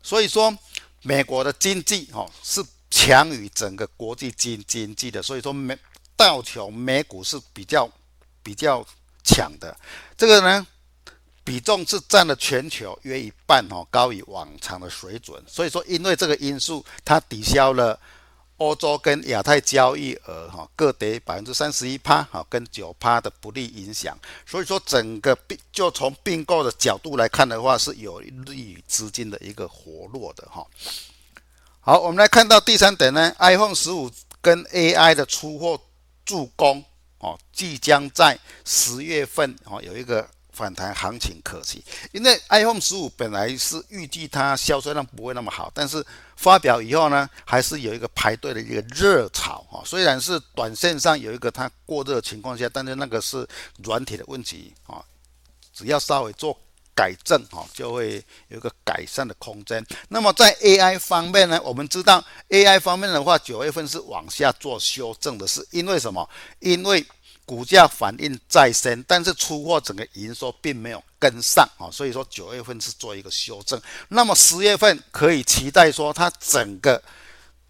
[0.01, 0.51] 所以说
[1.03, 5.75] 美国的经济哦是强于整个国际经经济的，所以说美
[6.15, 7.89] 道琼美股是比较
[8.43, 8.85] 比较
[9.23, 9.75] 强的，
[10.15, 10.67] 这个呢。
[11.43, 15.43] 比重是占了全球约一半哦，高于往常的水准。
[15.47, 17.99] 所以说，因为这个因素，它抵消了
[18.57, 24.15] 欧洲跟亚太交易额哈各跌百分之三十一趴哈跟九趴的不利影响。
[24.45, 30.63] 所以说，整个并就从并购的角度来看的话，是有利于资金的一个活络的哈。
[31.83, 34.09] 好，我们来看到第三点呢，iPhone 十五
[34.39, 35.81] 跟 AI 的出货
[36.23, 36.83] 助攻
[37.17, 40.27] 哦，即将在十月份哦有一个。
[40.53, 46.05] 反弹行情可期，因为 iPhone 十五本来是预计它销售量不会那么好，但是
[46.35, 49.81] 发表以后呢，还是有一个排队的一个热潮哈。
[49.85, 53.47] 虽然是短线上有一个它过热的情况下，但是那个是
[53.81, 55.01] 软体的问题啊，
[55.73, 56.55] 只要稍微做
[56.95, 59.85] 改正哈，就会有一个改善的空间。
[60.09, 66.29] 那么在 AI 方面呢，我们知道 AI 方面的话，九月份是往下做修正的，是因为什么？
[66.59, 67.05] 因为
[67.45, 73.81] 股价反应在先，但是出货整个营收并没有跟上啊，所以说九月份是做一个修正。
[74.09, 77.01] 那么十月份可以期待说它整个。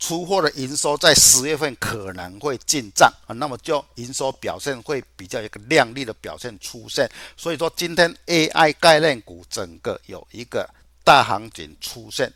[0.02, 10.68] 出货的营收在十月份可能会进账啊，那么就营收表现会比较一个亮丽的表现出现，所以说今天 AI 概念股整个有一个
[11.04, 12.34] 大行情出现，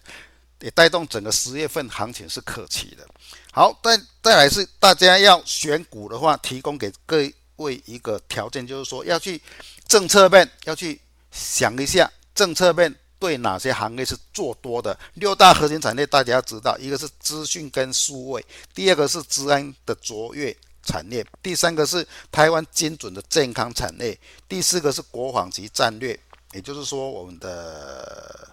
[0.61, 3.03] 也带动整个十月份行情是可期的。
[3.51, 7.17] 好，再再来是大家要选股的话，提供给各
[7.55, 9.41] 位一个条件，就是说要去
[9.87, 11.01] 政策面要去
[11.31, 12.93] 想一下政策面。
[13.25, 14.95] 对哪些行业是做多的？
[15.15, 18.45] 六大核心产业大家要知道，一个是资讯跟数位，
[18.75, 24.15] 第二个是资安的卓越产业，第三个是台湾精准的健康产业，
[24.47, 26.19] 第四个是国防级战略，
[26.53, 28.47] 也就是说我们的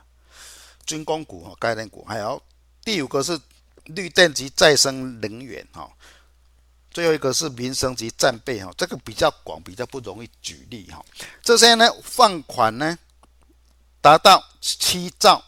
[0.86, 2.42] 军工股和概念股，还有
[2.82, 3.38] 第五个是
[3.84, 5.86] 绿电及再生能源哈，
[6.90, 11.04] 最后一个是民生及战备哈，这个比较广，比较不容易举例哈。
[11.42, 12.98] 这些呢放款呢。
[14.02, 15.42] 达到七兆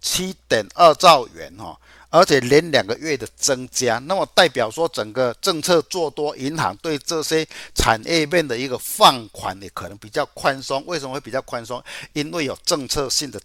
[0.00, 10.82] 七点二兆元哈，而且连两个月的增加，那么代表说整个政策做多，银行对这些产业面的一个放款也可能比较宽松。
[10.86, 11.82] 为什么会比较宽松？
[12.14, 13.40] 因为有政策性的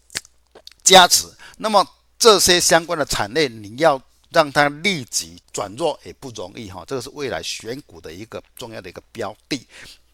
[0.81, 1.27] 加持。
[1.57, 1.85] 那么
[2.17, 6.85] 这些相关的产业，你要让它立即转弱也不容易哈。
[6.87, 9.67] 这个是未来选股的一个重要的一个标的。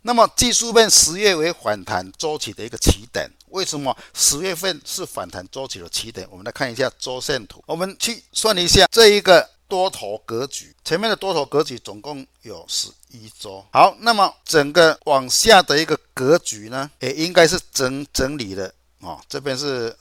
[0.04, 6.28] 那么技术面十月为反弹周期的一个起点，为什么十月份是反弹周期的起点？
[6.32, 13.64] 我们来看一下周线图，我们去算一下这一个多头格局，前面的多头格局总共有十一周。
[13.72, 19.22] 好，那么整个往下的一个格局呢，也应该是整整理的哦。
[19.30, 19.96] 这边是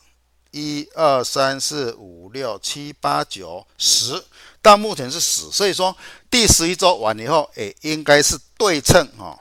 [0.50, 4.24] 一二三四五六七八九十，
[4.62, 5.94] 到目前是十，所以说
[6.30, 9.38] 第十一周完以后，也应该是对称哦。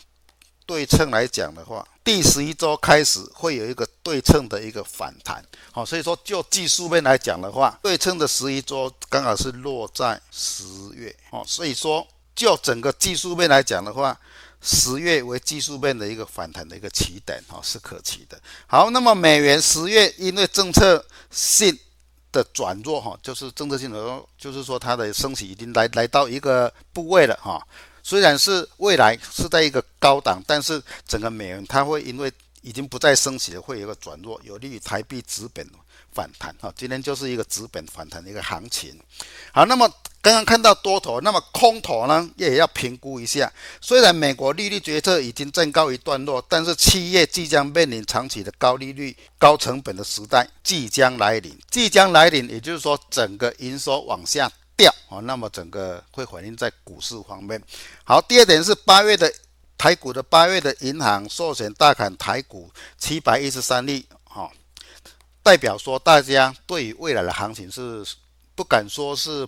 [0.69, 10.63] 对称来讲的话，第十一周开始会有一个对称的一个反弹，好，所以说就技术面来讲的话，对称的十一周刚好是落在十
[10.93, 14.15] 月，哦，所以说就整个技术面来讲的话，
[14.61, 18.39] 十月为技术面的一个反弹的一个起点，哦，是可期的。
[18.67, 21.75] 好，那么美元十月因为政策性
[22.31, 27.59] 的转弱，哈，就是政策性的，就是说它的升息已经来来到一个部位了，哈。
[28.03, 32.31] 虽然是未来是在一个高档，但是整个美元它会因为
[32.61, 35.65] 已经不再升息了，会有一个转弱，有利于台币资本
[36.11, 36.53] 反弹。
[36.59, 38.99] 哈，今天就是一个资本反弹的一个行情。
[39.53, 39.89] 好，那么
[40.21, 43.51] 刚刚看到多头，那么空头呢也要评估一下。
[43.79, 51.57] 虽然美国利率决策已经正告一段落，但是企业即将面临长期的高利率、高成本的时代即将来临。
[51.71, 54.51] 即将来临，也就是说整个营收往下。
[54.79, 57.61] 掉啊，那么整个会反映在股市方面。
[58.05, 59.29] 好，第二点是八月的
[59.77, 64.49] 台股的八月的银行寿险大砍台股七百一十三例，哈，
[65.43, 68.05] 代表说大家对于未来的行情是
[68.55, 69.45] 不敢说是。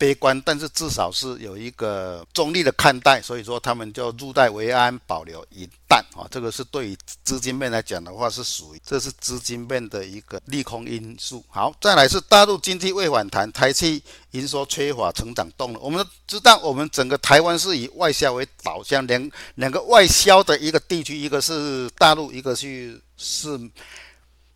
[0.00, 11.44] 悲观，但是至少是有一个中立的看待，所以说他们就入袋为安，保留一旦啊，这个是对于资金面来讲的话是属于这是资金面的一个利空因素。
[11.50, 15.82] 好，再来是大陆经济未反弹，台企营收缺乏成长动能。
[15.82, 23.60] 我们知道，我们整个台湾是以外销为导向，两两个外销的一个地区，一个是大陆，一个是是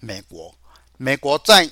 [0.01, 0.55] 美国。
[0.97, 1.69] 美国在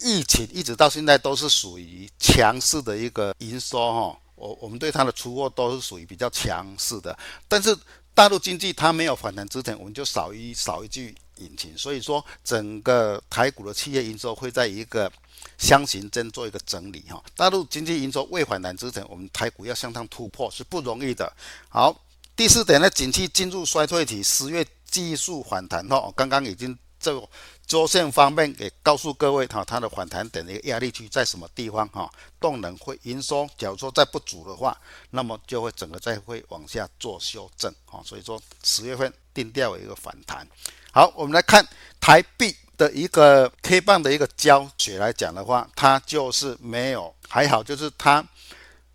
[0.00, 7.16] 疫情一直到现在都是属于强势的一个营收哈，我我们对它的出货都是属于比较强势的，
[7.48, 7.76] 但是
[8.12, 15.10] 大陆经济它没有反弹之前，我们就少一少一句引擎，所以说整个台股的企业营收会在一个
[15.58, 17.22] 箱型间做一个整理哈。
[17.36, 21.32] 大陆经济营收未反弹之前，我们台股要向上突破是不容易的。
[21.68, 22.04] 好，
[22.36, 27.28] 第四点呢，景气进入衰退期，十月技术反弹哈，刚刚已经这。
[27.66, 32.10] 周线方面，也告诉各位哈，它的反弹的一个压力区在什么地方哈？
[32.38, 34.78] 动能会营收，假如说再不足的话，
[35.10, 38.02] 那么就会整个再会往下做修正哈。
[38.04, 40.46] 所以说十月份定调一个反弹。
[40.92, 41.66] 好，我们来看
[41.98, 48.22] 台币的一个 K 棒的一个教学来讲的话，它就是没有还好，就是它。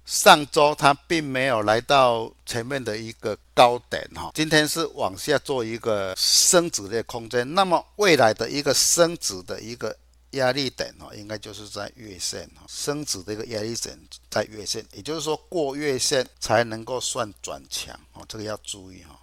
[0.10, 7.54] 上周它并没有来到前面的一个高点哈，今天是往下做一个升值的空间。
[7.54, 9.96] 那么未来的一个升值的一个
[10.32, 14.00] 压力点哈，应该就是在月线哈，升值的一个压力点
[14.32, 19.16] 在月线，也就是说过月线才能够算转强哦，这个要注意哈。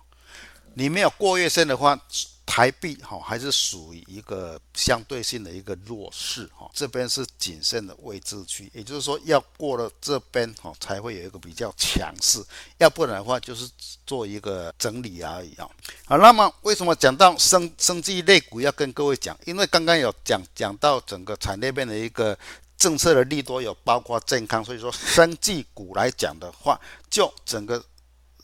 [0.74, 2.00] 你没有过月线的话，
[2.46, 12.40] 台币哈还是属于一个相对性的一个弱势哈，这边是谨慎的位置区，也就是说要过了这边哈才会有一个比较强势，
[12.78, 13.68] 要不然的话就是
[14.06, 15.68] 做一个整理而已啊。
[16.06, 19.36] 好，那么为什么讲到生生技类股要跟各位讲？
[19.44, 22.38] 因为刚刚有讲讲到整个产业链的一个
[22.78, 26.80] 政策的利多有包括健康，所以说生技股来讲的话，
[27.10, 27.84] 就整个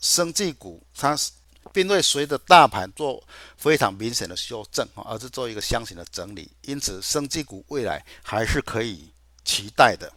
[0.01, 1.31] 生技股它是。
[1.71, 3.23] 并未随着大盘做
[3.57, 9.09] 非常明显的修正，而是做一个箱型的整理，因此，生技股未来还是可以
[9.45, 10.11] 期待的。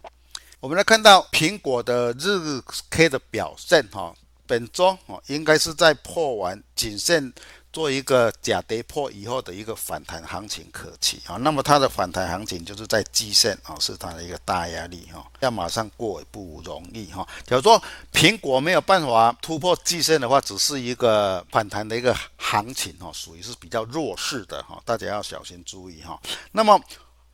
[0.59, 4.13] 我们来看到苹果的日 K 的表现，哈，
[4.45, 7.31] 本周哦应该是在破完颈线。
[7.77, 17.23] 做一个假跌破以后的一个反弹行情可期啊，那么它的反弹行情就是在季线啊，是它的一个大压力哈，要马上过也不容易哈。
[17.45, 17.79] 假如说
[18.11, 26.19] 苹果没有办法突破季线的话，只是一个反弹的一个行情哈，属于是比较弱势的哈，大家要小心注意哈。
[26.53, 26.81] 那么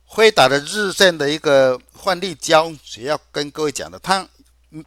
[0.04, 4.28] 辉达的日线的一个换力胶，也要跟各位讲的，它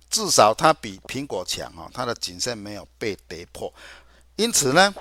[0.08, 3.74] 至少它比苹果强哈，它的颈线没有被跌破，
[4.36, 4.94] 因此呢。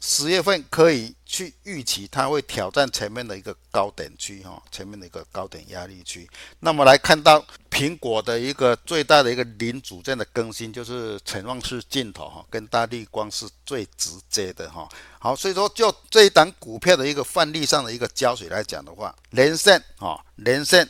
[0.00, 6.28] 十月份可以去预期，它会挑战前面的一个高点区，哈，前面的一个高点压力区。
[6.60, 14.88] 那么来看到苹果的一个最大的一个零组件的更新，就是潜望式镜头，哈，跟大立光是最直接的，哈。
[15.18, 20.88] 好，所以说就这一档股票的一个范例上的一个胶水来讲的话，连线，哈，连线。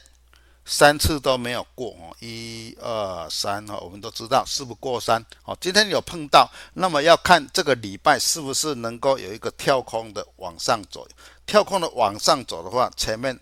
[0.71, 5.57] 三次都没有过哦，一二三哈，我们都知道事不过三哦。
[5.59, 11.09] 今天有碰到，那么要看这个礼拜是不是能够有一个跳空的往上走，
[11.47, 13.41] 跳空的往上走的话，前面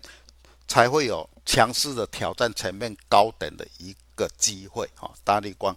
[0.69, 5.11] 才会有强势的挑战前面高点的一个机会哈。
[5.25, 5.75] 大立光，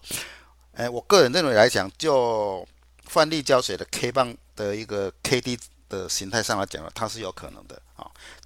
[0.75, 2.65] 哎，我个人认为来讲，就
[3.07, 7.83] 范例胶水的 K 棒的一个 K D 的形态上来讲呢，它是有可能的。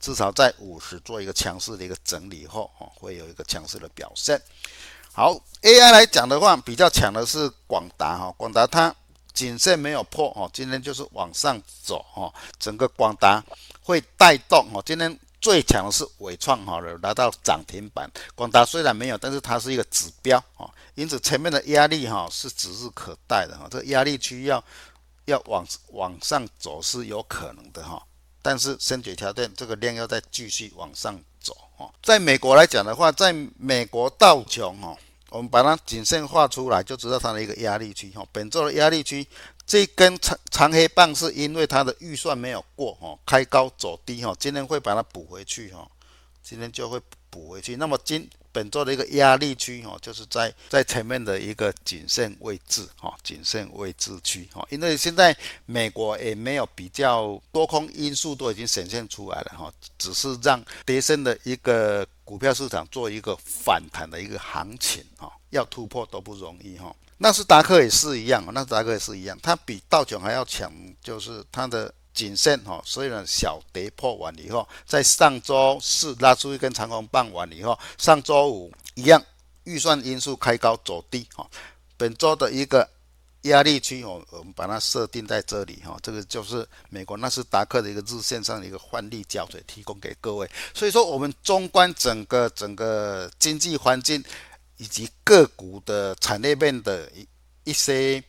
[0.00, 4.40] 至少在五十做一个强势的一个整理后，哦，会有一个强势的表现。
[5.12, 5.32] 好
[5.62, 8.94] ，AI 来讲的话，比较强的是广达哈，广达它
[9.32, 13.44] 颈线没有破哦，今天就是往上走哦，整个广达
[13.82, 18.10] 会带动哦，今天最强的是伟创哈，来到涨停板。
[18.34, 24.62] 广达虽然没有，但是它是一个指标啊，因此前面的压力哈是指日可待的哈，这个压力区要
[25.26, 28.02] 要往往上走是有可能的哈。
[28.44, 31.90] 但是先决条件，这个量要再继续往上走哦。
[32.02, 34.94] 在美国来讲的话，在美国道琼哦，
[35.30, 38.22] 我们把它颈线画出来，就知道它的一个压力区哈。
[38.30, 39.26] 本周的压力区，
[39.66, 45.90] 这根长长黑棒是因为它的预算没有过哦，开高走低哈，今天会把它补回去哈，
[46.42, 47.76] 今天就会补回去。
[47.76, 55.36] 那么今本周的一个压力区哈，就是在在前面的一个谨慎位置哈，谨慎位置区哈，因为现在
[55.66, 66.94] 美国也没有比较多空因素都已经显现出来了哈，只是让跌深的一个股票市场做一个反弹的一个行情哈，要突破都不容易哈。
[67.18, 71.92] 纳斯达克也是一样，纳斯达克也是一样，它比道琼还要强，就是它的。
[72.14, 79.20] 谨慎哈，所以呢，小跌破完以后，在上周四拉出一根长红棒完以后，上周五一样，
[79.64, 81.44] 预算因素开高走低哈。
[81.96, 82.88] 本周的一个
[83.42, 90.48] 压力区我，我们把它设定在这里哈，这个就是美国纳斯达克的一个日线上的一个换力胶水，提供给各位。
[90.72, 94.22] 所以说，我们纵观整个整个经济环境
[94.76, 97.26] 以及个股的产业链的一
[97.64, 98.22] 一些。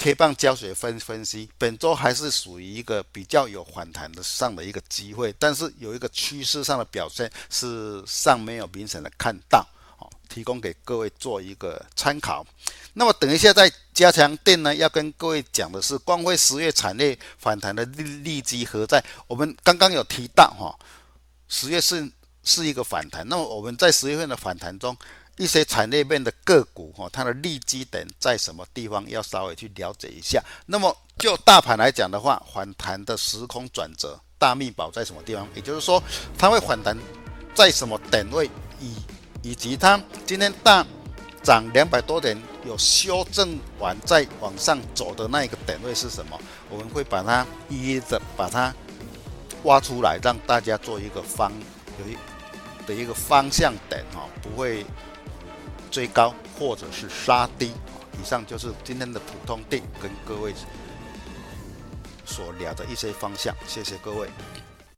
[0.00, 9.62] K 棒胶水分分析，本周还是属于一个比较有反弹的上的一个机会，但是有一个趋势上的表现是尚没有明显的看到，
[9.98, 12.46] 哦，提供给各位做一个参考。
[12.94, 19.04] 那么等一下在加强电呢，要跟各位讲的是光辉十月产业反弹的利利基何在？
[19.26, 20.74] 我们刚刚有提到哈，
[21.46, 22.10] 十月是
[22.42, 24.96] 是一个反弹，那么我们在十月份的反弹中。
[25.36, 29.08] 一些产业链的个股，哈，它的利基点在什么地方？
[29.08, 30.42] 要稍微去了解一下。
[30.66, 35.48] 那么就大盘来讲的话，反弹的时空转折大秘宝在什么地方？
[35.54, 36.02] 也就是说，
[36.36, 36.96] 它会反弹
[37.54, 38.50] 在什么点位？
[38.80, 38.94] 以
[39.42, 40.86] 以及它今天大
[41.42, 46.38] 涨两百多点，有修正完再往上走的那一个点位是什么？
[46.68, 48.74] 我们会把它一一的把它
[49.62, 51.50] 挖出来，让大家做一个方
[51.98, 52.16] 有一
[52.86, 54.84] 的一个方向点，哈，不会。
[55.90, 57.72] 追高或者是杀低，
[58.20, 60.54] 以上就是今天的普通定跟各位
[62.24, 64.28] 所聊的一些方向，谢谢各位。